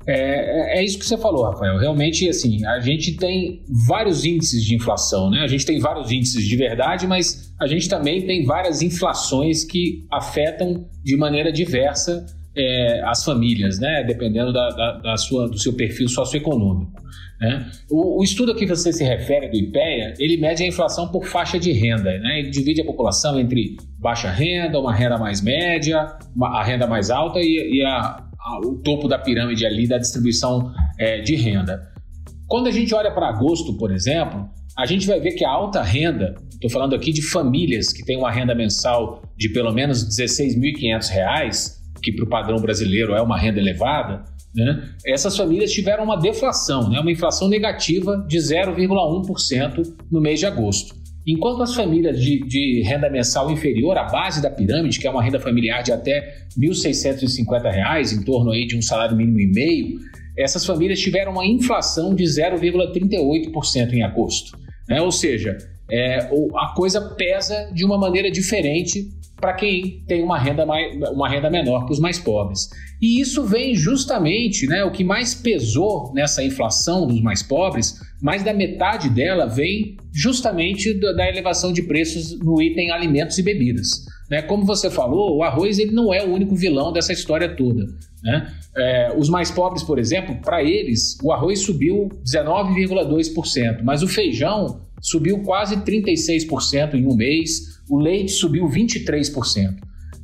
É, 0.07 0.15
é, 0.15 0.79
é, 0.79 0.85
isso 0.85 0.99
que 0.99 1.05
você 1.05 1.17
falou, 1.19 1.45
Rafael. 1.45 1.79
Realmente, 1.79 2.29
assim, 2.29 2.65
a 2.67 2.81
gente 2.81 3.17
tem 3.17 3.63
vários 3.87 4.25
índices 4.25 4.65
de 4.65 4.75
inflação, 4.75 5.31
né? 5.31 5.41
A 5.43 5.47
gente 5.47 5.65
tem 5.65 5.79
vários 5.79 6.11
índices 6.11 6.47
de 6.47 6.57
verdade, 6.57 7.07
mas 7.07 7.53
a 7.61 7.67
gente 7.67 7.89
também 7.89 8.27
tem 8.27 8.45
várias 8.45 8.83
inflações 8.83 9.65
que 9.65 10.07
afetam 10.11 10.87
de 11.05 11.17
maneira 11.17 11.53
diversa 11.53 12.25
é, 12.57 13.03
as 13.05 13.25
famílias, 13.25 13.79
né? 13.79 14.03
Dependendo 14.05 14.53
da, 14.53 14.69
da, 14.71 14.99
da, 14.99 15.17
sua, 15.17 15.49
do 15.49 15.59
seu 15.59 15.75
perfil 15.75 16.09
socioeconômico. 16.09 16.93
Né? 17.41 17.71
O, 17.91 18.21
o, 18.21 18.23
estudo 18.23 18.53
a 18.53 18.55
que 18.55 18.67
você 18.67 18.93
se 18.93 19.03
refere 19.03 19.49
do 19.49 19.57
IPEA, 19.57 20.15
ele 20.19 20.37
mede 20.37 20.63
a 20.63 20.67
inflação 20.67 21.09
por 21.09 21.25
faixa 21.25 21.59
de 21.59 21.73
renda. 21.73 22.19
Né? 22.19 22.41
Ele 22.41 22.51
divide 22.51 22.83
a 22.83 22.85
população 22.85 23.41
entre 23.41 23.77
baixa 23.99 24.31
renda, 24.31 24.79
uma 24.79 24.95
renda 24.95 25.17
mais 25.17 25.41
média, 25.41 26.07
uma, 26.37 26.61
a 26.61 26.63
renda 26.63 26.87
mais 26.87 27.11
alta 27.11 27.39
e, 27.41 27.79
e 27.79 27.83
a, 27.83 28.23
a, 28.39 28.59
o 28.63 28.77
topo 28.83 29.09
da 29.09 29.19
pirâmide 29.19 29.65
ali 29.65 29.89
da 29.89 29.97
distribuição 29.97 30.71
é, 30.99 31.21
de 31.23 31.35
renda. 31.35 31.89
Quando 32.47 32.67
a 32.67 32.71
gente 32.71 32.95
olha 32.95 33.11
para 33.11 33.29
agosto, 33.29 33.77
por 33.79 33.91
exemplo, 33.91 34.51
a 34.77 34.85
gente 34.85 35.07
vai 35.07 35.19
ver 35.19 35.33
que 35.33 35.45
a 35.45 35.51
alta 35.51 35.83
renda, 35.83 36.35
estou 36.51 36.69
falando 36.69 36.95
aqui 36.95 37.13
de 37.13 37.23
famílias 37.23 37.91
que 37.93 38.05
têm 38.05 38.19
uma 38.19 38.31
renda 38.31 38.55
mensal 38.55 39.23
de 39.37 39.49
pelo 39.49 39.73
menos 39.73 40.03
R$ 40.03 40.25
16.500, 40.25 41.81
que 42.03 42.13
para 42.13 42.25
o 42.25 42.29
padrão 42.29 42.59
brasileiro 42.59 43.15
é 43.15 43.23
uma 43.23 43.39
renda 43.39 43.61
elevada, 43.61 44.25
né, 44.55 44.89
essas 45.07 45.37
famílias 45.37 45.71
tiveram 45.71 46.05
uma 46.05 46.17
deflação, 46.17 46.89
né, 46.91 47.01
uma 47.01 47.11
inflação 47.11 47.49
negativa 47.49 48.25
de 48.29 48.39
0,1% 48.39 49.95
no 50.11 50.21
mês 50.21 50.41
de 50.41 50.47
agosto. 50.47 50.95
Enquanto 51.27 51.63
as 51.63 51.75
famílias 51.75 52.21
de, 52.21 52.41
de, 52.41 52.83
renda 52.83 53.11
mensal 53.11 53.51
inferior 53.51 53.97
à 53.99 54.05
base 54.05 54.43
da 54.43 54.51
pirâmide, 54.51 54.99
que 54.99 55.07
é 55.07 55.11
uma 55.11 55.23
renda 55.23 55.39
familiar 55.39 55.83
de 55.83 55.93
até 55.93 56.47
R$ 56.59 56.69
1.650, 56.69 58.13
em 58.13 58.25
torno 58.25 58.51
aí 58.51 58.67
de 58.67 58.77
um 58.77 58.83
salário 58.83 59.17
mínimo 59.17 59.39
e 59.39 59.47
meio, 59.47 59.99
essas 60.37 60.65
famílias 60.65 60.99
tiveram 60.99 61.33
uma 61.33 61.47
inflação 61.47 62.15
de 62.15 62.25
0,38% 62.25 63.93
em 63.93 64.03
agosto. 64.03 64.59
Né? 64.89 65.01
Ou 65.03 65.13
seja, 65.13 65.59
é, 65.91 66.19
a 66.57 66.73
coisa 66.75 67.01
pesa 67.15 67.71
de 67.75 67.85
uma 67.85 67.99
maneira 67.99 68.31
diferente 68.31 69.09
para 69.41 69.55
quem 69.55 70.03
tem 70.07 70.23
uma 70.23 70.39
renda, 70.39 70.67
mais, 70.67 70.95
uma 71.11 71.29
renda 71.29 71.49
menor 71.49 71.87
que 71.87 71.93
os 71.93 71.99
mais 71.99 72.19
pobres. 72.19 72.69
E 73.01 73.21
isso 73.21 73.45
vem 73.45 73.75
justamente, 73.75 74.67
né, 74.67 74.85
o 74.85 74.91
que 74.91 75.03
mais 75.03 75.35
pesou 75.35 76.13
nessa 76.15 76.45
inflação 76.45 77.07
dos 77.07 77.23
mais 77.23 77.43
pobres, 77.43 77.99
mais 78.21 78.43
da 78.43 78.53
metade 78.53 79.09
dela 79.09 79.47
vem 79.47 79.97
justamente 80.13 80.93
da, 80.95 81.13
da 81.13 81.29
elevação 81.29 81.73
de 81.73 81.83
preços 81.83 82.39
no 82.39 82.61
item 82.61 82.91
alimentos 82.91 83.39
e 83.39 83.43
bebidas. 83.43 84.05
Né? 84.31 84.43
Como 84.43 84.65
você 84.65 84.91
falou, 84.91 85.39
o 85.39 85.43
arroz 85.43 85.79
ele 85.79 85.93
não 85.93 86.13
é 86.13 86.23
o 86.23 86.33
único 86.33 86.55
vilão 86.55 86.93
dessa 86.93 87.13
história 87.13 87.49
toda. 87.49 87.87
Né? 88.23 88.53
É, 88.77 89.15
os 89.17 89.29
mais 89.29 89.51
pobres, 89.51 89.83
por 89.83 89.99
exemplo, 89.99 90.37
para 90.43 90.63
eles, 90.63 91.19
o 91.23 91.33
arroz 91.33 91.61
subiu 91.61 92.09
19,2%, 92.25 93.83
mas 93.83 94.03
o 94.03 94.09
feijão 94.09 94.81
subiu 95.01 95.43
quase 95.43 95.77
36% 95.79 96.95
em 96.95 97.07
um 97.07 97.17
mês, 97.17 97.70
o 97.91 97.99
leite 97.99 98.33
subiu 98.33 98.67
23%. 98.69 99.77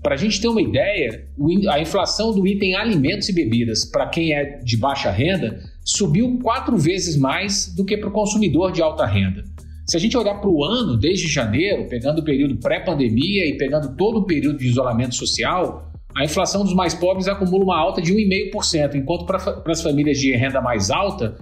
Para 0.02 0.14
a 0.14 0.16
gente 0.16 0.40
ter 0.40 0.46
uma 0.46 0.62
ideia, 0.62 1.26
a 1.68 1.80
inflação 1.80 2.32
do 2.32 2.46
item 2.46 2.76
alimentos 2.76 3.28
e 3.28 3.32
bebidas 3.32 3.84
para 3.84 4.06
quem 4.06 4.32
é 4.32 4.60
de 4.62 4.76
baixa 4.76 5.10
renda 5.10 5.60
subiu 5.84 6.38
quatro 6.42 6.76
vezes 6.76 7.16
mais 7.16 7.74
do 7.74 7.84
que 7.84 7.96
para 7.96 8.08
o 8.08 8.12
consumidor 8.12 8.70
de 8.70 8.80
alta 8.80 9.04
renda. 9.04 9.44
Se 9.84 9.96
a 9.96 10.00
gente 10.00 10.16
olhar 10.16 10.36
para 10.36 10.48
o 10.48 10.64
ano, 10.64 10.96
desde 10.96 11.26
janeiro, 11.26 11.88
pegando 11.88 12.20
o 12.20 12.24
período 12.24 12.56
pré-pandemia 12.56 13.46
e 13.46 13.56
pegando 13.56 13.96
todo 13.96 14.18
o 14.18 14.24
período 14.24 14.58
de 14.58 14.66
isolamento 14.66 15.16
social, 15.16 15.92
a 16.14 16.24
inflação 16.24 16.62
dos 16.62 16.74
mais 16.74 16.94
pobres 16.94 17.26
acumula 17.26 17.64
uma 17.64 17.78
alta 17.78 18.00
de 18.00 18.12
1,5%, 18.14 18.94
enquanto 18.94 19.26
para 19.26 19.72
as 19.72 19.82
famílias 19.82 20.18
de 20.18 20.32
renda 20.32 20.60
mais 20.60 20.90
alta, 20.90 21.36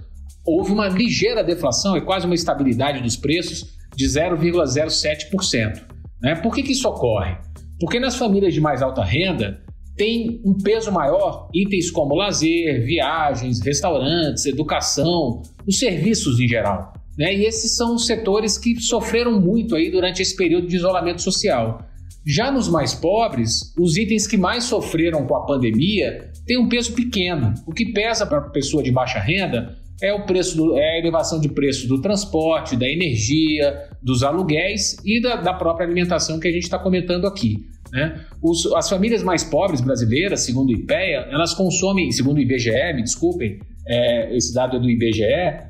houve 0.45 0.71
uma 0.71 0.87
ligeira 0.87 1.43
deflação, 1.43 1.95
é 1.95 2.01
quase 2.01 2.25
uma 2.25 2.35
estabilidade 2.35 3.01
dos 3.01 3.15
preços 3.15 3.75
de 3.95 4.05
0,07%. 4.05 5.94
Né? 6.25 6.33
Por 6.33 6.55
que, 6.55 6.63
que 6.63 6.71
isso 6.71 6.89
ocorre? 6.89 7.37
Porque 7.79 7.99
nas 7.99 8.15
famílias 8.15 8.51
de 8.51 8.59
mais 8.59 8.81
alta 8.81 9.03
renda 9.03 9.61
tem 9.95 10.41
um 10.43 10.57
peso 10.57 10.91
maior 10.91 11.47
itens 11.53 11.91
como 11.91 12.15
lazer, 12.15 12.83
viagens, 12.83 13.61
restaurantes, 13.61 14.47
educação, 14.47 15.43
os 15.67 15.77
serviços 15.77 16.39
em 16.39 16.47
geral. 16.47 16.93
Né? 17.15 17.35
E 17.35 17.45
esses 17.45 17.75
são 17.75 17.93
os 17.93 18.07
setores 18.07 18.57
que 18.57 18.81
sofreram 18.81 19.39
muito 19.39 19.75
aí 19.75 19.91
durante 19.91 20.19
esse 20.19 20.35
período 20.35 20.65
de 20.65 20.75
isolamento 20.75 21.21
social. 21.21 21.85
Já 22.25 22.51
nos 22.51 22.67
mais 22.67 22.95
pobres, 22.95 23.71
os 23.79 23.95
itens 23.95 24.25
que 24.25 24.35
mais 24.35 24.63
sofreram 24.63 25.27
com 25.27 25.35
a 25.35 25.45
pandemia 25.45 26.31
têm 26.47 26.57
um 26.57 26.67
peso 26.67 26.93
pequeno. 26.93 27.53
O 27.67 27.71
que 27.71 27.93
pesa 27.93 28.25
para 28.25 28.39
a 28.39 28.49
pessoa 28.49 28.81
de 28.81 28.91
baixa 28.91 29.19
renda 29.19 29.77
é 30.01 30.13
o 30.13 30.25
preço 30.25 30.57
do, 30.57 30.77
é 30.77 30.95
a 30.95 30.99
elevação 30.99 31.39
de 31.39 31.49
preço 31.49 31.87
do 31.87 32.01
transporte, 32.01 32.75
da 32.75 32.87
energia, 32.87 33.89
dos 34.01 34.23
aluguéis 34.23 34.97
e 35.05 35.21
da, 35.21 35.37
da 35.37 35.53
própria 35.53 35.85
alimentação 35.85 36.39
que 36.39 36.47
a 36.47 36.51
gente 36.51 36.63
está 36.63 36.77
comentando 36.77 37.25
aqui. 37.25 37.65
Né? 37.91 38.25
Os, 38.41 38.65
as 38.73 38.89
famílias 38.89 39.23
mais 39.23 39.43
pobres 39.43 39.81
brasileiras, 39.81 40.41
segundo 40.41 40.69
o 40.69 40.73
IPEA, 40.73 41.27
elas 41.31 41.53
consomem, 41.53 42.11
segundo 42.11 42.37
o 42.37 42.41
IBGE, 42.41 42.93
me 42.93 43.03
desculpem, 43.03 43.59
é, 43.87 44.35
esse 44.35 44.53
dado 44.53 44.77
é 44.77 44.79
do 44.79 44.89
IBGE, 44.89 45.23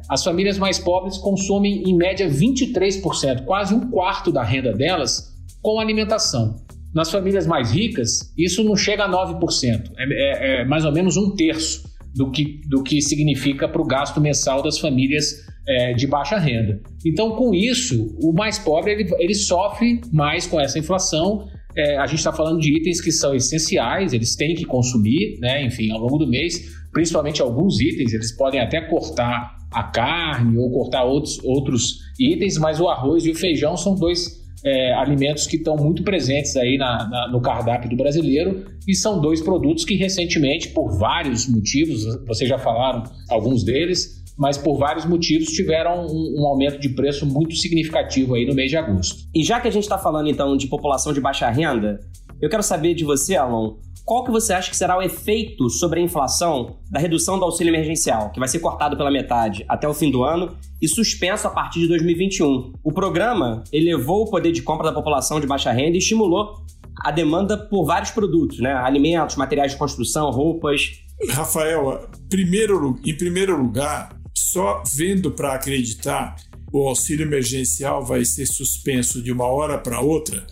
as 0.10 0.24
famílias 0.24 0.58
mais 0.58 0.80
pobres 0.80 1.18
consomem 1.18 1.84
em 1.84 1.96
média 1.96 2.28
23%, 2.28 3.44
quase 3.46 3.74
um 3.74 3.92
quarto 3.92 4.32
da 4.32 4.44
renda 4.44 4.74
delas, 4.74 5.36
com 5.62 5.80
alimentação. 5.80 6.56
Nas 6.94 7.12
famílias 7.12 7.46
mais 7.46 7.72
ricas, 7.72 8.34
isso 8.38 8.64
não 8.64 8.76
chega 8.76 9.04
a 9.04 9.10
9%, 9.10 9.92
é, 9.98 10.04
é, 10.04 10.62
é 10.62 10.66
mais 10.66 10.86
ou 10.86 10.94
menos 10.94 11.18
um 11.18 11.36
terço 11.36 11.95
do 12.16 12.32
que, 12.32 12.62
do 12.70 12.82
que 12.82 13.02
significa 13.02 13.68
para 13.68 13.82
o 13.82 13.86
gasto 13.86 14.22
mensal 14.22 14.64
das 14.64 14.80
famílias 14.80 15.46
é, 15.68 15.94
de 15.94 16.08
baixa 16.08 16.38
renda. 16.38 16.80
Então, 17.06 17.36
com 17.36 17.54
isso, 17.54 18.16
o 18.24 18.32
mais 18.32 18.58
pobre 18.58 18.94
ele, 18.94 19.10
ele 19.20 19.34
sofre 19.34 20.00
mais 20.14 20.48
com 20.48 20.60
essa 20.60 20.80
inflação. 20.80 21.48
É, 21.76 21.98
a 21.98 22.06
gente 22.06 22.20
está 22.20 22.32
falando 22.32 22.60
de 22.60 22.78
itens 22.78 23.02
que 23.02 23.12
são 23.12 23.36
essenciais, 23.36 24.14
eles 24.14 24.36
têm 24.36 24.56
que 24.56 24.64
consumir, 24.64 25.38
né? 25.42 25.66
enfim, 25.66 25.92
ao 25.92 26.00
longo 26.00 26.18
do 26.18 26.28
mês, 26.28 26.74
principalmente 26.94 27.42
alguns 27.42 27.82
itens, 27.82 28.14
eles 28.14 28.32
podem 28.38 28.62
até 28.62 28.80
cortar 28.80 29.58
a 29.74 29.84
carne 29.84 30.58
ou 30.58 30.72
cortar 30.72 31.04
outros, 31.04 31.44
outros 31.44 32.00
itens, 32.18 32.58
mas 32.58 32.80
o 32.80 32.88
arroz 32.88 33.26
e 33.26 33.32
o 33.32 33.36
feijão 33.36 33.76
são 33.76 33.94
dois 33.94 34.45
é, 34.66 34.94
alimentos 34.94 35.46
que 35.46 35.58
estão 35.58 35.78
muito 35.78 36.04
presentes 36.04 36.56
aí 36.58 36.76
na, 36.78 37.08
na, 37.08 37.28
no 37.32 37.40
cardápio 37.40 37.88
do 37.88 37.96
brasileiro 37.96 38.66
e 38.88 38.96
são 38.96 39.22
dois 39.22 39.40
produtos 39.40 39.86
que 39.86 39.96
recentemente, 39.96 40.70
por 40.70 40.98
vários 40.98 41.48
motivos, 41.48 42.04
vocês 42.26 42.50
já 42.50 42.58
falaram 42.58 43.04
alguns 43.30 43.64
deles, 43.64 44.24
mas 44.36 44.58
por 44.58 44.78
vários 44.78 45.06
motivos 45.06 45.50
tiveram 45.50 46.08
um, 46.08 46.42
um, 46.42 46.48
aumento 46.48 46.80
de 46.80 46.90
preço 46.90 47.26
muito 47.28 47.56
significativo 47.56 48.34
aí 48.34 48.46
no 48.46 48.56
mês 48.56 48.72
de 48.72 48.78
agosto. 48.78 49.30
E 49.34 49.44
já 49.44 49.62
que 49.62 49.68
a 49.68 49.72
gente 49.72 49.84
está 49.84 50.00
falando 50.00 50.30
então 50.30 50.58
de 50.58 50.68
população 50.68 51.14
de 51.14 51.22
baixa 51.22 51.48
renda, 51.50 52.00
eu 52.42 52.50
quero 52.50 52.64
saber 52.64 52.96
de 52.96 53.06
você, 53.06 53.36
Alon, 53.36 53.76
qual 54.06 54.24
que 54.24 54.32
você 54.32 54.54
acha 54.54 54.70
que 54.70 54.78
será 54.78 54.98
o 54.98 55.02
efeito 55.02 55.68
sobre 55.68 56.00
a 56.00 56.04
inflação 56.04 56.78
da 56.92 57.00
redução 57.00 57.40
do 57.40 57.44
auxílio 57.44 57.72
emergencial, 57.72 58.30
que 58.30 58.40
vai 58.40 58.48
ser 58.48 58.60
cortado 58.60 58.96
pela 58.96 59.10
metade 59.10 59.66
até 59.68 59.88
o 59.88 59.94
fim 59.96 60.12
do 60.12 60.24
ano 60.24 60.56
e 60.80 60.88
suspenso 60.88 61.48
a 61.48 61.50
partir 61.50 61.80
de 61.80 61.88
2021? 61.88 62.74
O 62.84 62.94
programa 62.94 63.64
elevou 63.74 64.22
o 64.22 64.30
poder 64.30 64.52
de 64.52 64.62
compra 64.62 64.92
da 64.92 64.94
população 64.94 65.40
de 65.40 65.48
baixa 65.48 65.72
renda 65.72 65.96
e 65.96 65.98
estimulou 65.98 66.64
a 67.04 67.10
demanda 67.10 67.58
por 67.58 67.84
vários 67.84 68.12
produtos, 68.12 68.60
né? 68.60 68.74
Alimentos, 68.74 69.36
materiais 69.36 69.72
de 69.72 69.78
construção, 69.78 70.30
roupas. 70.30 71.02
Rafael, 71.32 72.08
primeiro, 72.30 72.96
em 73.04 73.18
primeiro 73.18 73.58
lugar, 73.58 74.16
só 74.38 74.84
vendo 74.96 75.32
para 75.32 75.56
acreditar, 75.56 76.36
o 76.72 76.88
auxílio 76.88 77.26
emergencial 77.26 78.06
vai 78.06 78.24
ser 78.24 78.46
suspenso 78.46 79.22
de 79.22 79.32
uma 79.32 79.48
hora 79.48 79.80
para 79.80 80.00
outra 80.00 80.46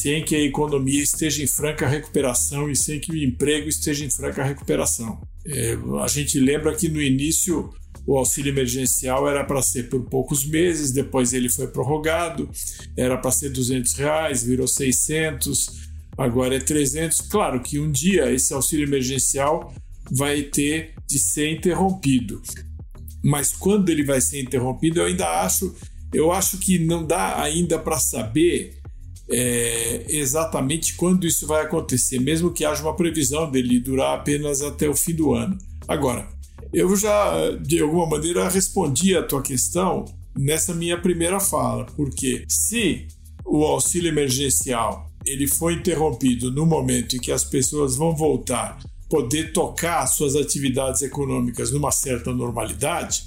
sem 0.00 0.24
que 0.24 0.34
a 0.34 0.40
economia 0.40 1.02
esteja 1.02 1.42
em 1.42 1.46
franca 1.46 1.86
recuperação 1.86 2.70
e 2.70 2.76
sem 2.76 2.98
que 2.98 3.12
o 3.12 3.16
emprego 3.16 3.68
esteja 3.68 4.04
em 4.04 4.10
franca 4.10 4.42
recuperação. 4.42 5.20
É, 5.44 5.76
a 6.02 6.08
gente 6.08 6.40
lembra 6.40 6.74
que 6.74 6.88
no 6.88 7.02
início 7.02 7.70
o 8.06 8.16
auxílio 8.16 8.50
emergencial 8.50 9.28
era 9.28 9.44
para 9.44 9.60
ser 9.60 9.90
por 9.90 10.02
poucos 10.04 10.44
meses, 10.46 10.90
depois 10.90 11.34
ele 11.34 11.50
foi 11.50 11.66
prorrogado, 11.66 12.48
era 12.96 13.18
para 13.18 13.30
ser 13.30 13.50
200 13.50 13.92
reais, 13.94 14.42
virou 14.42 14.66
600, 14.66 15.90
agora 16.16 16.56
é 16.56 16.60
300. 16.60 17.20
Claro 17.22 17.60
que 17.60 17.78
um 17.78 17.90
dia 17.90 18.32
esse 18.32 18.54
auxílio 18.54 18.86
emergencial 18.86 19.74
vai 20.10 20.42
ter 20.42 20.94
de 21.06 21.18
ser 21.18 21.50
interrompido, 21.52 22.40
mas 23.22 23.52
quando 23.52 23.90
ele 23.90 24.02
vai 24.02 24.20
ser 24.20 24.40
interrompido, 24.40 25.00
eu 25.00 25.06
ainda 25.06 25.42
acho, 25.42 25.74
eu 26.12 26.32
acho 26.32 26.56
que 26.56 26.78
não 26.78 27.06
dá 27.06 27.42
ainda 27.42 27.78
para 27.78 27.98
saber 27.98 28.79
é, 29.30 30.04
exatamente 30.08 30.94
quando 30.96 31.26
isso 31.26 31.46
vai 31.46 31.62
acontecer, 31.62 32.18
mesmo 32.18 32.52
que 32.52 32.64
haja 32.64 32.82
uma 32.82 32.96
previsão 32.96 33.50
dele 33.50 33.80
durar 33.80 34.18
apenas 34.18 34.62
até 34.62 34.88
o 34.88 34.94
fim 34.94 35.14
do 35.14 35.32
ano. 35.32 35.56
Agora, 35.86 36.28
eu 36.72 36.94
já 36.96 37.50
de 37.60 37.80
alguma 37.80 38.06
maneira 38.06 38.48
respondi 38.48 39.16
a 39.16 39.22
tua 39.22 39.42
questão 39.42 40.04
nessa 40.36 40.74
minha 40.74 41.00
primeira 41.00 41.40
fala, 41.40 41.84
porque 41.96 42.44
se 42.48 43.06
o 43.44 43.64
auxílio 43.64 44.08
emergencial 44.08 45.08
ele 45.26 45.46
foi 45.46 45.74
interrompido 45.74 46.50
no 46.50 46.64
momento 46.64 47.16
em 47.16 47.20
que 47.20 47.30
as 47.30 47.44
pessoas 47.44 47.96
vão 47.96 48.16
voltar 48.16 48.78
poder 49.10 49.52
tocar 49.52 50.06
suas 50.06 50.36
atividades 50.36 51.02
econômicas 51.02 51.72
numa 51.72 51.90
certa 51.90 52.32
normalidade, 52.32 53.24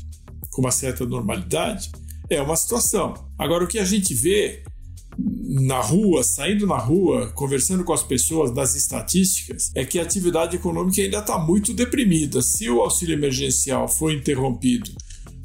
com 0.50 0.62
uma 0.62 0.72
certa 0.72 1.06
normalidade, 1.06 1.92
é 2.30 2.42
uma 2.42 2.56
situação. 2.56 3.14
Agora 3.38 3.66
o 3.66 3.68
que 3.68 3.78
a 3.78 3.84
gente 3.84 4.14
vê 4.14 4.64
na 5.18 5.80
rua, 5.80 6.24
saindo 6.24 6.66
na 6.66 6.78
rua, 6.78 7.28
conversando 7.36 7.84
com 7.84 7.94
as 7.94 8.04
pessoas 8.04 8.52
das 8.52 8.76
estatísticas, 8.76 9.72
é 9.76 9.86
que 9.86 10.00
a 10.00 10.04
atividade 10.04 10.56
econômica 10.56 11.02
ainda 11.02 11.20
está 11.20 11.38
muito 11.38 11.74
deprimida. 11.74 12.42
Se 12.42 12.70
o 12.70 12.82
auxílio 12.82 13.14
emergencial 13.14 13.88
foi 13.88 14.16
interrompido 14.16 14.92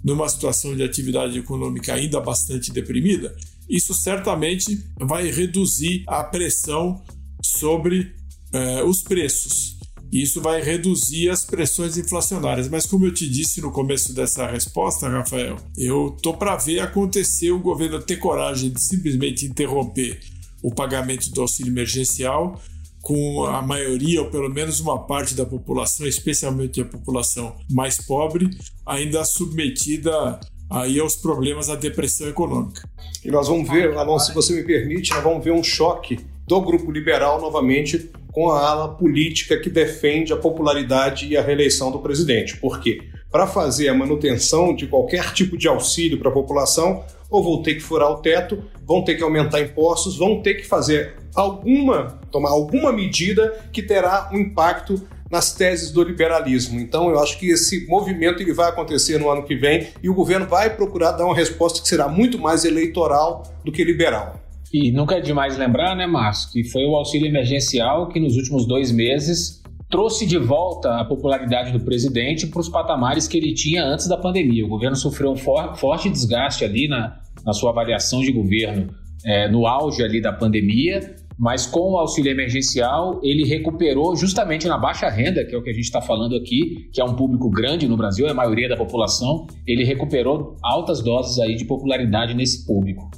numa 0.02 0.28
situação 0.28 0.74
de 0.74 0.82
atividade 0.82 1.38
econômica 1.38 1.92
ainda 1.92 2.20
bastante 2.20 2.72
deprimida, 2.72 3.36
isso 3.68 3.92
certamente 3.92 4.82
vai 4.98 5.30
reduzir 5.30 6.04
a 6.06 6.24
pressão 6.24 7.02
sobre 7.42 8.12
eh, 8.52 8.82
os 8.84 9.02
preços. 9.02 9.77
Isso 10.12 10.40
vai 10.40 10.62
reduzir 10.62 11.28
as 11.28 11.44
pressões 11.44 11.98
inflacionárias. 11.98 12.68
Mas, 12.68 12.86
como 12.86 13.06
eu 13.06 13.12
te 13.12 13.28
disse 13.28 13.60
no 13.60 13.70
começo 13.70 14.14
dessa 14.14 14.46
resposta, 14.46 15.08
Rafael, 15.08 15.56
eu 15.76 16.16
tô 16.22 16.34
para 16.34 16.56
ver 16.56 16.80
acontecer 16.80 17.50
o 17.50 17.58
governo 17.58 18.00
ter 18.00 18.16
coragem 18.16 18.70
de 18.70 18.82
simplesmente 18.82 19.44
interromper 19.44 20.18
o 20.62 20.74
pagamento 20.74 21.30
do 21.30 21.42
auxílio 21.42 21.70
emergencial 21.70 22.60
com 23.00 23.44
a 23.44 23.62
maioria, 23.62 24.22
ou 24.22 24.30
pelo 24.30 24.50
menos 24.50 24.80
uma 24.80 24.98
parte 25.06 25.34
da 25.34 25.46
população, 25.46 26.06
especialmente 26.06 26.80
a 26.80 26.84
população 26.84 27.56
mais 27.70 27.98
pobre, 27.98 28.50
ainda 28.84 29.24
submetida 29.24 30.40
aí 30.68 30.98
aos 30.98 31.16
problemas 31.16 31.68
da 31.68 31.74
depressão 31.74 32.28
econômica. 32.28 32.88
E 33.24 33.30
nós 33.30 33.48
vamos 33.48 33.68
ver, 33.68 33.96
Alonso, 33.96 34.26
se 34.26 34.34
você 34.34 34.52
me 34.52 34.62
permite, 34.62 35.10
nós 35.10 35.22
vamos 35.22 35.42
ver 35.42 35.52
um 35.52 35.62
choque 35.62 36.18
do 36.46 36.60
grupo 36.60 36.90
liberal 36.90 37.40
novamente 37.40 38.10
com 38.32 38.50
a 38.50 38.60
ala 38.60 38.88
política 38.88 39.58
que 39.58 39.70
defende 39.70 40.32
a 40.32 40.36
popularidade 40.36 41.26
e 41.26 41.36
a 41.36 41.42
reeleição 41.42 41.90
do 41.90 41.98
presidente. 41.98 42.56
Por 42.56 42.80
quê? 42.80 43.02
Para 43.30 43.46
fazer 43.46 43.88
a 43.88 43.94
manutenção 43.94 44.74
de 44.74 44.86
qualquer 44.86 45.32
tipo 45.32 45.56
de 45.56 45.68
auxílio 45.68 46.18
para 46.18 46.30
a 46.30 46.34
população, 46.34 47.04
ou 47.30 47.42
vão 47.42 47.62
ter 47.62 47.74
que 47.74 47.80
furar 47.80 48.10
o 48.10 48.16
teto, 48.16 48.62
vão 48.86 49.02
ter 49.04 49.16
que 49.16 49.22
aumentar 49.22 49.60
impostos, 49.60 50.16
vão 50.16 50.40
ter 50.40 50.54
que 50.54 50.66
fazer 50.66 51.14
alguma, 51.34 52.18
tomar 52.30 52.50
alguma 52.50 52.92
medida 52.92 53.58
que 53.72 53.82
terá 53.82 54.30
um 54.32 54.38
impacto 54.38 55.00
nas 55.30 55.52
teses 55.52 55.90
do 55.90 56.02
liberalismo. 56.02 56.80
Então, 56.80 57.10
eu 57.10 57.18
acho 57.18 57.38
que 57.38 57.50
esse 57.50 57.86
movimento 57.86 58.42
ele 58.42 58.52
vai 58.52 58.68
acontecer 58.68 59.18
no 59.18 59.28
ano 59.28 59.44
que 59.44 59.54
vem 59.54 59.88
e 60.02 60.08
o 60.08 60.14
governo 60.14 60.46
vai 60.46 60.74
procurar 60.74 61.12
dar 61.12 61.26
uma 61.26 61.34
resposta 61.34 61.82
que 61.82 61.88
será 61.88 62.08
muito 62.08 62.38
mais 62.38 62.64
eleitoral 62.64 63.42
do 63.62 63.70
que 63.70 63.84
liberal. 63.84 64.40
E 64.72 64.90
nunca 64.92 65.16
é 65.16 65.20
demais 65.20 65.56
lembrar, 65.56 65.96
né, 65.96 66.06
Márcio, 66.06 66.50
que 66.52 66.64
foi 66.64 66.84
o 66.84 66.94
auxílio 66.94 67.26
emergencial 67.26 68.08
que 68.08 68.20
nos 68.20 68.36
últimos 68.36 68.66
dois 68.66 68.92
meses 68.92 69.62
trouxe 69.90 70.26
de 70.26 70.36
volta 70.36 71.00
a 71.00 71.04
popularidade 71.04 71.72
do 71.72 71.80
presidente 71.80 72.46
para 72.46 72.60
os 72.60 72.68
patamares 72.68 73.26
que 73.26 73.38
ele 73.38 73.54
tinha 73.54 73.82
antes 73.84 74.06
da 74.06 74.16
pandemia. 74.16 74.64
O 74.64 74.68
governo 74.68 74.96
sofreu 74.96 75.30
um 75.30 75.36
for 75.36 75.74
forte 75.76 76.10
desgaste 76.10 76.64
ali 76.64 76.86
na, 76.86 77.18
na 77.44 77.54
sua 77.54 77.70
avaliação 77.70 78.20
de 78.20 78.30
governo 78.30 78.88
é, 79.24 79.48
no 79.48 79.66
auge 79.66 80.02
ali 80.02 80.20
da 80.20 80.32
pandemia, 80.32 81.16
mas 81.38 81.66
com 81.66 81.92
o 81.92 81.96
auxílio 81.96 82.30
emergencial 82.30 83.18
ele 83.22 83.44
recuperou 83.44 84.14
justamente 84.14 84.68
na 84.68 84.76
baixa 84.76 85.08
renda, 85.08 85.42
que 85.44 85.54
é 85.54 85.58
o 85.58 85.62
que 85.62 85.70
a 85.70 85.72
gente 85.72 85.84
está 85.84 86.02
falando 86.02 86.36
aqui, 86.36 86.90
que 86.92 87.00
é 87.00 87.04
um 87.04 87.14
público 87.14 87.48
grande 87.48 87.88
no 87.88 87.96
Brasil, 87.96 88.26
é 88.26 88.30
a 88.32 88.34
maioria 88.34 88.68
da 88.68 88.76
população, 88.76 89.46
ele 89.66 89.84
recuperou 89.84 90.56
altas 90.62 91.02
doses 91.02 91.38
aí 91.38 91.54
de 91.54 91.64
popularidade 91.64 92.34
nesse 92.34 92.66
público. 92.66 93.10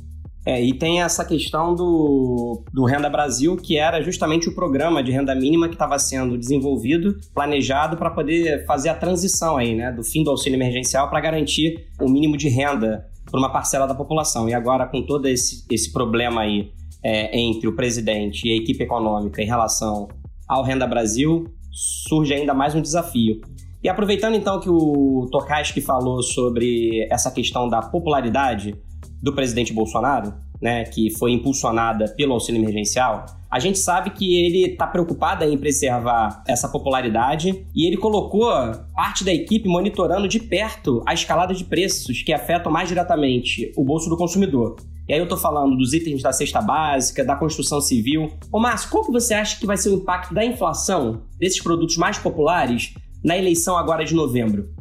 É, 0.46 0.62
e 0.62 0.72
tem 0.72 1.02
essa 1.02 1.24
questão 1.24 1.74
do, 1.74 2.64
do 2.72 2.84
Renda 2.84 3.10
Brasil, 3.10 3.56
que 3.56 3.76
era 3.76 4.00
justamente 4.00 4.48
o 4.48 4.54
programa 4.54 5.02
de 5.02 5.12
renda 5.12 5.34
mínima 5.34 5.68
que 5.68 5.74
estava 5.74 5.98
sendo 5.98 6.38
desenvolvido, 6.38 7.14
planejado 7.34 7.96
para 7.96 8.10
poder 8.10 8.64
fazer 8.64 8.88
a 8.88 8.94
transição 8.94 9.58
aí, 9.58 9.74
né, 9.74 9.92
do 9.92 10.02
fim 10.02 10.24
do 10.24 10.30
auxílio 10.30 10.56
emergencial 10.56 11.10
para 11.10 11.20
garantir 11.20 11.86
o 12.00 12.08
mínimo 12.08 12.38
de 12.38 12.48
renda 12.48 13.06
para 13.30 13.38
uma 13.38 13.52
parcela 13.52 13.86
da 13.86 13.94
população. 13.94 14.48
E 14.48 14.54
agora, 14.54 14.86
com 14.86 15.04
todo 15.04 15.26
esse, 15.26 15.64
esse 15.70 15.92
problema 15.92 16.40
aí 16.40 16.72
é, 17.02 17.38
entre 17.38 17.68
o 17.68 17.76
presidente 17.76 18.48
e 18.48 18.52
a 18.52 18.56
equipe 18.56 18.82
econômica 18.82 19.42
em 19.42 19.46
relação 19.46 20.08
ao 20.48 20.62
Renda 20.62 20.86
Brasil, 20.86 21.44
surge 21.70 22.32
ainda 22.34 22.54
mais 22.54 22.74
um 22.74 22.80
desafio. 22.80 23.40
E 23.82 23.88
aproveitando 23.88 24.34
então 24.34 24.60
que 24.60 24.68
o 24.68 25.26
Tokaski 25.30 25.80
falou 25.80 26.22
sobre 26.22 27.06
essa 27.10 27.30
questão 27.30 27.68
da 27.68 27.80
popularidade, 27.80 28.74
do 29.22 29.34
presidente 29.34 29.72
Bolsonaro, 29.72 30.34
né, 30.60 30.84
que 30.84 31.10
foi 31.18 31.32
impulsionada 31.32 32.08
pelo 32.16 32.34
auxílio 32.34 32.60
emergencial, 32.60 33.26
a 33.50 33.58
gente 33.58 33.78
sabe 33.78 34.10
que 34.10 34.44
ele 34.44 34.72
está 34.72 34.86
preocupado 34.86 35.44
em 35.44 35.58
preservar 35.58 36.44
essa 36.46 36.68
popularidade 36.68 37.66
e 37.74 37.86
ele 37.86 37.96
colocou 37.96 38.48
parte 38.94 39.24
da 39.24 39.32
equipe 39.32 39.68
monitorando 39.68 40.28
de 40.28 40.38
perto 40.38 41.02
a 41.06 41.12
escalada 41.12 41.52
de 41.52 41.64
preços 41.64 42.22
que 42.22 42.32
afetam 42.32 42.70
mais 42.70 42.88
diretamente 42.88 43.72
o 43.76 43.84
bolso 43.84 44.08
do 44.08 44.16
consumidor. 44.16 44.76
E 45.08 45.12
aí 45.12 45.18
eu 45.18 45.24
estou 45.24 45.36
falando 45.36 45.76
dos 45.76 45.92
itens 45.92 46.22
da 46.22 46.32
cesta 46.32 46.62
básica, 46.62 47.24
da 47.24 47.34
construção 47.34 47.80
civil. 47.80 48.30
Ô 48.52 48.60
Márcio, 48.60 48.88
qual 48.90 49.04
que 49.04 49.10
você 49.10 49.34
acha 49.34 49.58
que 49.58 49.66
vai 49.66 49.76
ser 49.76 49.88
o 49.88 49.94
impacto 49.94 50.32
da 50.32 50.44
inflação 50.44 51.22
desses 51.36 51.60
produtos 51.60 51.96
mais 51.96 52.16
populares 52.16 52.94
na 53.24 53.36
eleição 53.36 53.76
agora 53.76 54.04
de 54.04 54.14
novembro? 54.14 54.72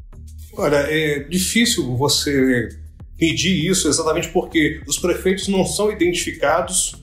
Olha, 0.56 0.76
é 0.76 1.24
difícil 1.24 1.98
você 1.98 2.70
medir 3.20 3.70
isso 3.70 3.88
exatamente 3.88 4.30
porque 4.30 4.82
os 4.88 4.98
prefeitos 4.98 5.48
não 5.48 5.66
são 5.66 5.92
identificados 5.92 6.96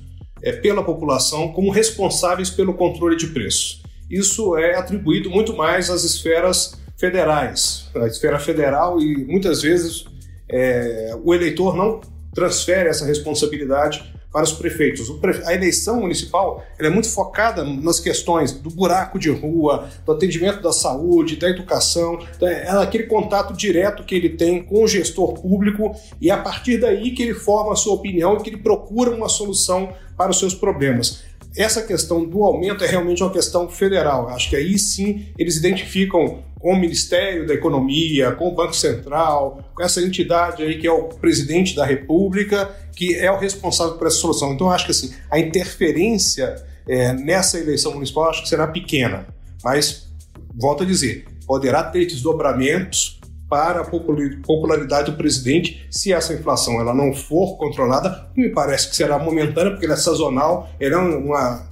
é, 0.42 0.52
pela 0.52 0.82
população 0.82 1.52
como 1.52 1.70
responsáveis 1.70 2.50
pelo 2.50 2.74
controle 2.74 3.16
de 3.16 3.28
preço. 3.28 3.82
Isso 4.10 4.56
é 4.56 4.76
atribuído 4.76 5.30
muito 5.30 5.54
mais 5.54 5.90
às 5.90 6.04
esferas 6.04 6.78
federais, 6.96 7.88
à 7.94 8.06
esfera 8.06 8.38
federal, 8.38 9.00
e 9.00 9.24
muitas 9.26 9.62
vezes 9.62 10.06
é, 10.48 11.14
o 11.22 11.34
eleitor 11.34 11.76
não 11.76 12.00
transfere 12.34 12.88
essa 12.88 13.04
responsabilidade 13.04 14.15
para 14.36 14.44
os 14.44 14.52
prefeitos. 14.52 15.10
A 15.46 15.54
eleição 15.54 16.00
municipal 16.00 16.62
é 16.78 16.90
muito 16.90 17.08
focada 17.08 17.64
nas 17.64 17.98
questões 17.98 18.52
do 18.52 18.68
buraco 18.68 19.18
de 19.18 19.30
rua, 19.30 19.88
do 20.04 20.12
atendimento 20.12 20.60
da 20.60 20.72
saúde, 20.72 21.36
da 21.36 21.48
educação, 21.48 22.18
é 22.42 22.68
aquele 22.68 23.04
contato 23.04 23.54
direto 23.54 24.04
que 24.04 24.14
ele 24.14 24.28
tem 24.28 24.62
com 24.62 24.84
o 24.84 24.86
gestor 24.86 25.40
público 25.40 25.96
e 26.20 26.28
é 26.28 26.34
a 26.34 26.36
partir 26.36 26.76
daí 26.76 27.12
que 27.12 27.22
ele 27.22 27.32
forma 27.32 27.72
a 27.72 27.76
sua 27.76 27.94
opinião 27.94 28.36
e 28.36 28.42
que 28.42 28.50
ele 28.50 28.58
procura 28.58 29.10
uma 29.10 29.30
solução 29.30 29.94
para 30.18 30.30
os 30.30 30.38
seus 30.38 30.54
problemas 30.54 31.24
essa 31.56 31.80
questão 31.80 32.22
do 32.22 32.44
aumento 32.44 32.84
é 32.84 32.86
realmente 32.86 33.22
uma 33.22 33.32
questão 33.32 33.66
federal. 33.66 34.28
Acho 34.28 34.50
que 34.50 34.56
aí 34.56 34.78
sim 34.78 35.24
eles 35.38 35.56
identificam 35.56 36.44
com 36.66 36.72
o 36.72 36.80
Ministério 36.80 37.46
da 37.46 37.54
Economia, 37.54 38.32
com 38.32 38.48
o 38.48 38.50
Banco 38.52 38.74
Central, 38.74 39.70
com 39.72 39.84
essa 39.84 40.02
entidade 40.02 40.64
aí 40.64 40.80
que 40.80 40.86
é 40.88 40.90
o 40.90 41.04
presidente 41.04 41.76
da 41.76 41.86
República, 41.86 42.74
que 42.96 43.14
é 43.14 43.30
o 43.30 43.38
responsável 43.38 43.94
por 43.94 44.08
essa 44.08 44.16
solução. 44.16 44.52
Então, 44.52 44.68
acho 44.68 44.84
que 44.84 44.90
assim, 44.90 45.14
a 45.30 45.38
interferência 45.38 46.56
é, 46.88 47.12
nessa 47.12 47.56
eleição 47.60 47.94
municipal 47.94 48.28
acho 48.30 48.42
que 48.42 48.48
será 48.48 48.66
pequena, 48.66 49.28
mas, 49.62 50.08
volto 50.56 50.82
a 50.82 50.86
dizer, 50.86 51.26
poderá 51.46 51.84
ter 51.84 52.04
desdobramentos 52.04 53.20
para 53.48 53.82
a 53.82 53.84
popularidade 53.84 55.12
do 55.12 55.16
presidente 55.16 55.86
se 55.88 56.12
essa 56.12 56.34
inflação 56.34 56.80
ela 56.80 56.92
não 56.92 57.14
for 57.14 57.56
controlada, 57.58 58.28
me 58.36 58.48
parece 58.48 58.90
que 58.90 58.96
será 58.96 59.20
momentânea, 59.20 59.70
porque 59.70 59.84
ela 59.84 59.94
é 59.94 59.98
sazonal, 59.98 60.68
ela 60.80 60.96
é 60.96 60.98
uma, 60.98 61.68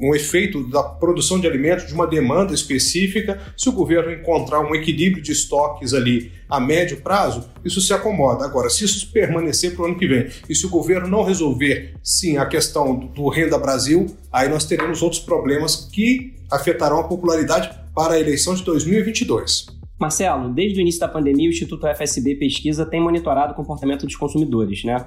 um 0.00 0.14
efeito 0.14 0.68
da 0.68 0.82
produção 0.82 1.40
de 1.40 1.46
alimentos, 1.46 1.86
de 1.86 1.94
uma 1.94 2.06
demanda 2.06 2.54
específica. 2.54 3.40
Se 3.56 3.68
o 3.68 3.72
governo 3.72 4.12
encontrar 4.12 4.60
um 4.60 4.74
equilíbrio 4.74 5.22
de 5.22 5.32
estoques 5.32 5.92
ali 5.92 6.32
a 6.48 6.60
médio 6.60 7.00
prazo, 7.00 7.48
isso 7.64 7.80
se 7.80 7.92
acomoda. 7.92 8.44
Agora, 8.44 8.70
se 8.70 8.84
isso 8.84 9.10
permanecer 9.12 9.74
para 9.74 9.82
o 9.82 9.86
ano 9.86 9.98
que 9.98 10.06
vem 10.06 10.28
e 10.48 10.54
se 10.54 10.66
o 10.66 10.70
governo 10.70 11.08
não 11.08 11.24
resolver, 11.24 11.94
sim, 12.02 12.36
a 12.36 12.46
questão 12.46 12.96
do 12.98 13.28
Renda 13.28 13.58
Brasil, 13.58 14.06
aí 14.32 14.48
nós 14.48 14.64
teremos 14.64 15.02
outros 15.02 15.20
problemas 15.20 15.88
que 15.92 16.34
afetarão 16.50 17.00
a 17.00 17.04
popularidade 17.04 17.70
para 17.94 18.14
a 18.14 18.20
eleição 18.20 18.54
de 18.54 18.62
2022. 18.62 19.66
Marcelo, 20.00 20.54
desde 20.54 20.78
o 20.78 20.80
início 20.80 21.00
da 21.00 21.08
pandemia, 21.08 21.48
o 21.48 21.52
Instituto 21.52 21.86
FSB 21.88 22.36
Pesquisa 22.36 22.86
tem 22.86 23.00
monitorado 23.00 23.52
o 23.52 23.56
comportamento 23.56 24.06
dos 24.06 24.14
consumidores, 24.14 24.84
né? 24.84 25.04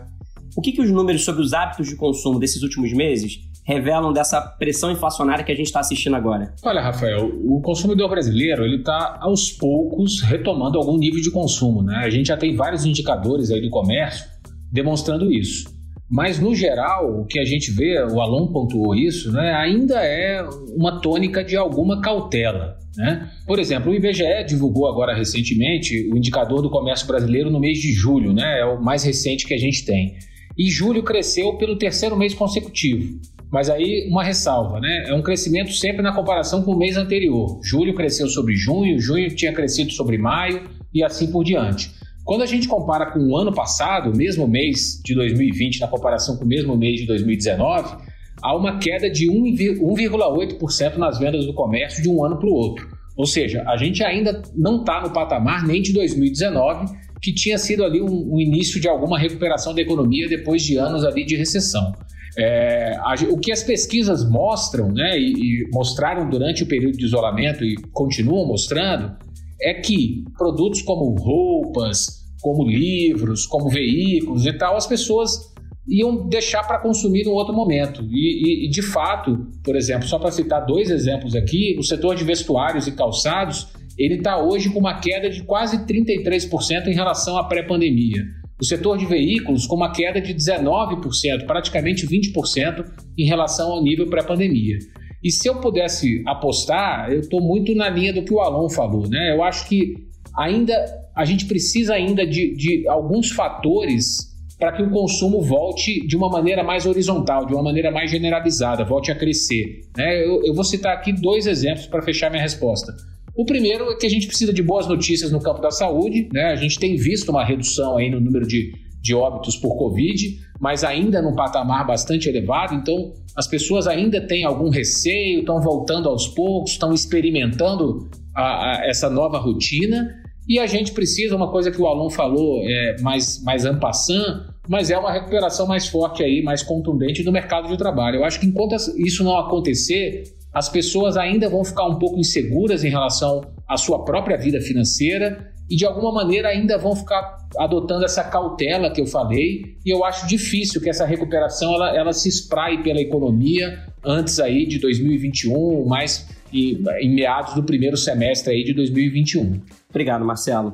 O 0.56 0.62
que, 0.62 0.74
que 0.74 0.82
os 0.82 0.92
números 0.92 1.24
sobre 1.24 1.42
os 1.42 1.54
hábitos 1.54 1.88
de 1.88 1.96
consumo 1.96 2.38
desses 2.38 2.62
últimos 2.62 2.92
meses 2.92 3.40
revelam 3.72 4.12
dessa 4.12 4.42
pressão 4.42 4.92
inflacionária 4.92 5.44
que 5.44 5.52
a 5.52 5.56
gente 5.56 5.68
está 5.68 5.80
assistindo 5.80 6.16
agora? 6.16 6.54
Olha, 6.64 6.82
Rafael, 6.82 7.32
o 7.44 7.62
consumidor 7.62 8.10
brasileiro 8.10 8.66
ele 8.66 8.78
está 8.78 9.18
aos 9.22 9.52
poucos 9.52 10.22
retomando 10.22 10.78
algum 10.78 10.98
nível 10.98 11.22
de 11.22 11.32
consumo, 11.32 11.82
né? 11.82 11.96
A 12.04 12.10
gente 12.10 12.28
já 12.28 12.38
tem 12.38 12.56
vários 12.56 12.86
indicadores 12.86 13.50
aí 13.52 13.62
do 13.62 13.70
comércio 13.70 14.26
demonstrando 14.72 15.32
isso. 15.32 15.70
Mas, 16.10 16.40
no 16.40 16.54
geral, 16.54 17.22
o 17.22 17.26
que 17.26 17.40
a 17.40 17.46
gente 17.46 17.72
vê, 17.72 18.04
o 18.04 18.20
Alon 18.20 18.48
pontuou 18.48 18.94
isso, 18.94 19.32
né, 19.32 19.54
ainda 19.54 20.04
é 20.04 20.44
uma 20.76 21.00
tônica 21.00 21.42
de 21.42 21.56
alguma 21.56 22.02
cautela. 22.02 22.78
Né? 22.98 23.30
Por 23.48 23.60
exemplo, 23.60 23.92
o 23.92 23.96
IBGE 23.96 24.44
divulgou 24.46 24.90
agora 24.90 25.16
recentemente 25.16 26.10
o 26.12 26.18
indicador 26.18 26.62
do 26.62 26.70
comércio 26.70 27.08
brasileiro 27.08 27.50
no 27.50 27.62
mês 27.62 27.80
de 27.80 27.94
julho, 27.94 28.34
né? 28.34 28.60
é 28.60 28.66
o 28.66 28.84
mais 28.84 29.06
recente 29.06 29.48
que 29.48 29.54
a 29.54 29.58
gente 29.58 29.86
tem. 29.86 30.16
E 30.58 30.70
julho 30.70 31.02
cresceu 31.02 31.54
pelo 31.54 31.78
terceiro 31.78 32.18
mês 32.18 32.34
consecutivo. 32.34 33.18
Mas 33.52 33.70
aí 33.70 34.08
uma 34.10 34.24
ressalva, 34.24 34.80
né? 34.80 35.06
É 35.08 35.14
um 35.14 35.22
crescimento 35.22 35.72
sempre 35.74 36.02
na 36.02 36.14
comparação 36.14 36.64
com 36.64 36.72
o 36.72 36.78
mês 36.78 36.96
anterior. 36.96 37.60
Julho 37.64 37.94
cresceu 37.94 38.28
sobre 38.28 38.56
junho, 38.56 39.00
junho 39.00 39.30
tinha 39.36 39.52
crescido 39.52 39.92
sobre 39.92 40.18
maio 40.18 40.70
e 40.94 41.04
assim 41.04 41.30
por 41.32 41.44
diante. 41.44 41.92
Quando 42.24 42.44
a 42.44 42.46
gente 42.46 42.68
compara 42.68 43.08
com 43.08 43.20
o 43.20 43.36
ano 43.36 43.52
passado, 43.52 44.12
o 44.12 44.16
mesmo 44.16 44.48
mês 44.48 45.02
de 45.04 45.14
2020, 45.16 45.82
na 45.82 45.88
comparação 45.88 46.38
com 46.38 46.46
o 46.46 46.48
mesmo 46.48 46.78
mês 46.78 47.02
de 47.02 47.08
2019, 47.08 47.98
há 48.42 48.56
uma 48.56 48.78
queda 48.78 49.10
de 49.10 49.28
1,8% 49.28 50.98
nas 50.98 51.20
vendas 51.20 51.46
do 51.46 51.54
comércio 51.54 52.02
de 52.02 52.10
um 52.10 52.24
ano 52.24 52.38
para 52.38 52.48
o 52.48 52.54
outro. 52.54 52.88
Ou 53.18 53.26
seja, 53.26 53.64
a 53.68 53.76
gente 53.76 54.04
ainda 54.04 54.42
não 54.56 54.80
está 54.80 55.02
no 55.02 55.12
patamar 55.12 55.66
nem 55.66 55.82
de 55.82 55.92
2019, 55.94 56.94
que 57.22 57.34
tinha 57.34 57.58
sido 57.58 57.84
ali 57.84 58.02
um, 58.02 58.34
um, 58.34 58.40
início 58.40 58.80
de 58.80 58.88
alguma 58.88 59.20
recuperação 59.20 59.76
da 59.76 59.82
economia 59.82 60.28
depois 60.28 60.64
de 60.64 60.78
anos 60.78 61.04
ali 61.04 61.24
de 61.26 61.36
recessão. 61.36 61.92
É, 62.38 62.96
a, 62.98 63.16
o 63.30 63.38
que 63.38 63.52
as 63.52 63.64
pesquisas 63.64 64.30
mostram, 64.30 64.90
né, 64.92 65.20
e, 65.20 65.34
e 65.34 65.70
mostraram 65.74 66.30
durante 66.30 66.64
o 66.64 66.68
período 66.68 66.98
de 66.98 67.06
isolamento 67.06 67.64
e 67.64 67.76
continuam 67.92 68.48
mostrando, 68.48 69.16
é 69.62 69.74
que 69.74 70.24
produtos 70.38 70.82
como 70.82 71.14
roupas, 71.16 72.22
como 72.42 72.64
livros, 72.64 73.46
como 73.46 73.70
veículos 73.70 74.46
e 74.46 74.54
tal, 74.54 74.76
as 74.76 74.88
pessoas 74.88 75.52
iam 75.88 76.28
deixar 76.28 76.64
para 76.64 76.80
consumir 76.80 77.26
no 77.26 77.32
outro 77.32 77.54
momento. 77.54 78.04
E, 78.10 78.66
e, 78.66 78.70
de 78.70 78.82
fato, 78.82 79.48
por 79.64 79.76
exemplo, 79.76 80.08
só 80.08 80.18
para 80.18 80.32
citar 80.32 80.66
dois 80.66 80.90
exemplos 80.90 81.36
aqui, 81.36 81.76
o 81.78 81.84
setor 81.84 82.16
de 82.16 82.24
vestuários 82.24 82.88
e 82.88 82.92
calçados 82.94 83.68
ele 83.98 84.16
está 84.16 84.42
hoje 84.42 84.70
com 84.70 84.80
uma 84.80 85.00
queda 85.00 85.30
de 85.30 85.44
quase 85.44 85.86
33% 85.86 86.88
em 86.88 86.94
relação 86.94 87.38
à 87.38 87.44
pré-pandemia. 87.44 88.24
O 88.62 88.66
setor 88.66 88.96
de 88.96 89.08
veículos 89.08 89.66
com 89.66 89.76
uma 89.76 89.92
queda 89.92 90.22
de 90.22 90.36
19%, 90.36 91.46
praticamente 91.48 92.06
20% 92.06 92.86
em 93.18 93.26
relação 93.26 93.72
ao 93.72 93.84
nível 93.84 94.08
pré-pandemia. 94.08 94.78
E 95.24 95.32
se 95.32 95.50
eu 95.50 95.60
pudesse 95.60 96.24
apostar, 96.28 97.12
eu 97.12 97.22
estou 97.22 97.42
muito 97.42 97.74
na 97.74 97.90
linha 97.90 98.14
do 98.14 98.24
que 98.24 98.34
o 98.34 98.40
Alon 98.40 98.70
falou, 98.70 99.08
né? 99.10 99.34
Eu 99.36 99.44
acho 99.44 99.68
que 99.68 99.96
ainda 100.38 100.74
a 101.16 101.26
gente 101.26 101.46
precisa 101.46 101.96
ainda 101.96 102.26
de, 102.26 102.56
de 102.56 102.88
alguns 102.88 103.32
fatores 103.32 104.32
para 104.60 104.74
que 104.74 104.84
o 104.84 104.92
consumo 104.92 105.42
volte 105.42 106.06
de 106.06 106.16
uma 106.16 106.30
maneira 106.30 106.64
mais 106.64 106.86
horizontal, 106.86 107.48
de 107.48 107.54
uma 107.54 107.64
maneira 107.64 107.90
mais 107.90 108.12
generalizada, 108.12 108.86
volte 108.86 109.12
a 109.12 109.16
crescer. 109.16 109.82
Né? 109.98 110.24
Eu, 110.24 110.44
eu 110.44 110.54
vou 110.54 110.64
citar 110.64 110.96
aqui 110.96 111.12
dois 111.12 111.48
exemplos 111.48 111.88
para 111.88 112.04
fechar 112.04 112.30
minha 112.30 112.44
resposta. 112.44 112.94
O 113.36 113.46
primeiro 113.46 113.90
é 113.92 113.96
que 113.96 114.06
a 114.06 114.10
gente 114.10 114.28
precisa 114.28 114.54
de 114.54 114.62
boas 114.62 114.88
notícias 114.88 115.32
no 115.32 115.40
campo 115.40 115.62
da 115.62 115.72
saúde. 115.72 116.30
Né? 116.34 116.46
A 116.46 116.56
gente 116.56 116.78
tem 116.78 116.96
visto 116.96 117.30
uma 117.30 117.44
redução 117.44 117.98
aí 117.98 118.10
no 118.10 118.20
número 118.20 118.46
de, 118.46 118.74
de 119.02 119.16
óbitos 119.16 119.56
por 119.56 119.78
Covid, 119.78 120.40
mas 120.60 120.84
ainda 120.84 121.22
num 121.22 121.36
patamar 121.36 121.86
bastante 121.88 122.28
elevado. 122.28 122.76
Então, 122.76 123.14
as 123.36 123.48
pessoas 123.48 123.88
ainda 123.88 124.20
têm 124.22 124.44
algum 124.44 124.70
receio, 124.70 125.40
estão 125.40 125.62
voltando 125.62 126.10
aos 126.10 126.28
poucos, 126.28 126.72
estão 126.72 126.94
experimentando 126.94 128.10
a, 128.36 128.44
a, 128.44 128.90
essa 128.90 129.10
nova 129.10 129.40
rotina. 129.40 130.16
E 130.48 130.60
a 130.60 130.68
gente 130.68 130.92
precisa, 130.92 131.36
uma 131.36 131.50
coisa 131.50 131.72
que 131.72 131.82
o 131.82 131.88
Alon 131.88 132.10
falou, 132.10 132.62
é, 132.64 132.98
mais, 133.02 133.42
mais 133.44 133.66
ampassant, 133.66 134.52
mas 134.68 134.90
é 134.90 134.98
uma 134.98 135.12
recuperação 135.12 135.66
mais 135.66 135.88
forte 135.88 136.24
aí, 136.24 136.42
mais 136.42 136.62
contundente 136.62 137.24
do 137.24 137.32
mercado 137.32 137.70
de 137.70 137.78
trabalho. 137.78 138.18
Eu 138.18 138.26
acho 138.26 138.40
que 138.40 138.46
enquanto 138.46 138.76
isso 138.98 139.24
não 139.24 139.38
acontecer, 139.38 140.24
as 140.54 140.68
pessoas 140.68 141.16
ainda 141.18 141.50
vão 141.50 141.64
ficar 141.64 141.86
um 141.86 141.98
pouco 141.98 142.20
inseguras 142.20 142.84
em 142.84 142.90
relação 142.90 143.42
à 143.68 143.78
sua 143.78 144.04
própria 144.04 144.38
vida 144.38 144.60
financeira 144.60 145.52
e 145.70 145.76
de 145.76 145.86
alguma 145.86 146.12
maneira 146.12 146.50
ainda 146.50 146.78
vão 146.78 146.94
ficar 146.96 147.38
adotando 147.58 148.04
essa 148.04 148.24
cautela 148.24 148.92
que 148.92 149.00
eu 149.00 149.06
falei 149.06 149.78
e 149.86 149.90
eu 149.90 150.04
acho 150.04 150.28
difícil 150.28 150.82
que 150.82 150.90
essa 150.90 151.06
recuperação 151.06 151.74
ela, 151.74 151.96
ela 151.96 152.14
se 152.14 152.28
espraie 152.28 152.84
pela 152.84 153.00
economia 153.00 153.80
antes 154.04 154.40
aí 154.40 154.66
de 154.66 154.80
2021, 154.80 155.86
mais 155.86 156.28
em, 156.52 156.84
em 157.00 157.10
meados 157.10 157.54
do 157.54 157.64
primeiro 157.64 157.96
semestre 157.96 158.54
aí 158.54 158.64
de 158.64 158.74
2021. 158.74 159.62
Obrigado, 159.90 160.26
Marcelo. 160.26 160.74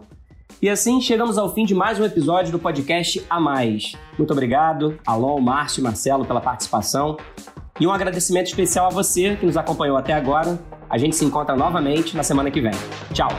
E 0.60 0.68
assim 0.68 1.00
chegamos 1.00 1.38
ao 1.38 1.54
fim 1.54 1.66
de 1.66 1.76
mais 1.76 2.00
um 2.00 2.04
episódio 2.04 2.52
do 2.52 2.58
podcast 2.58 3.24
A 3.30 3.40
Mais. 3.40 3.94
Muito 4.18 4.32
obrigado, 4.32 5.00
Alon, 5.06 5.40
Márcio 5.40 5.82
e 5.82 5.84
Marcelo, 5.84 6.26
pela 6.26 6.42
participação. 6.42 7.16
E 7.80 7.86
um 7.86 7.92
agradecimento 7.92 8.48
especial 8.48 8.88
a 8.88 8.90
você 8.90 9.36
que 9.36 9.46
nos 9.46 9.56
acompanhou 9.56 9.98
até 9.98 10.14
agora. 10.14 10.60
A 10.90 10.98
gente 10.98 11.16
se 11.16 11.24
encontra 11.24 11.56
novamente 11.56 12.16
na 12.16 12.24
semana 12.24 12.50
que 12.50 12.60
vem. 12.60 12.72
Tchau! 13.14 13.30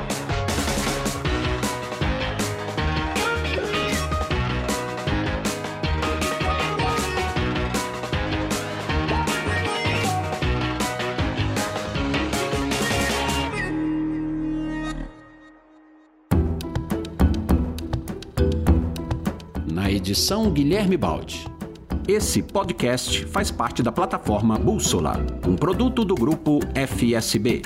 Na 19.67 19.91
edição 19.91 20.51
Guilherme 20.51 20.97
Baldi. 20.97 21.58
Esse 22.09 22.43
podcast 22.43 23.27
faz 23.27 23.51
parte 23.51 23.83
da 23.83 23.93
plataforma 23.93 24.59
Bússola, 24.59 25.15
um 25.47 25.55
produto 25.55 26.07
do 26.07 26.15
grupo 26.15 26.59
FSB. 26.75 27.61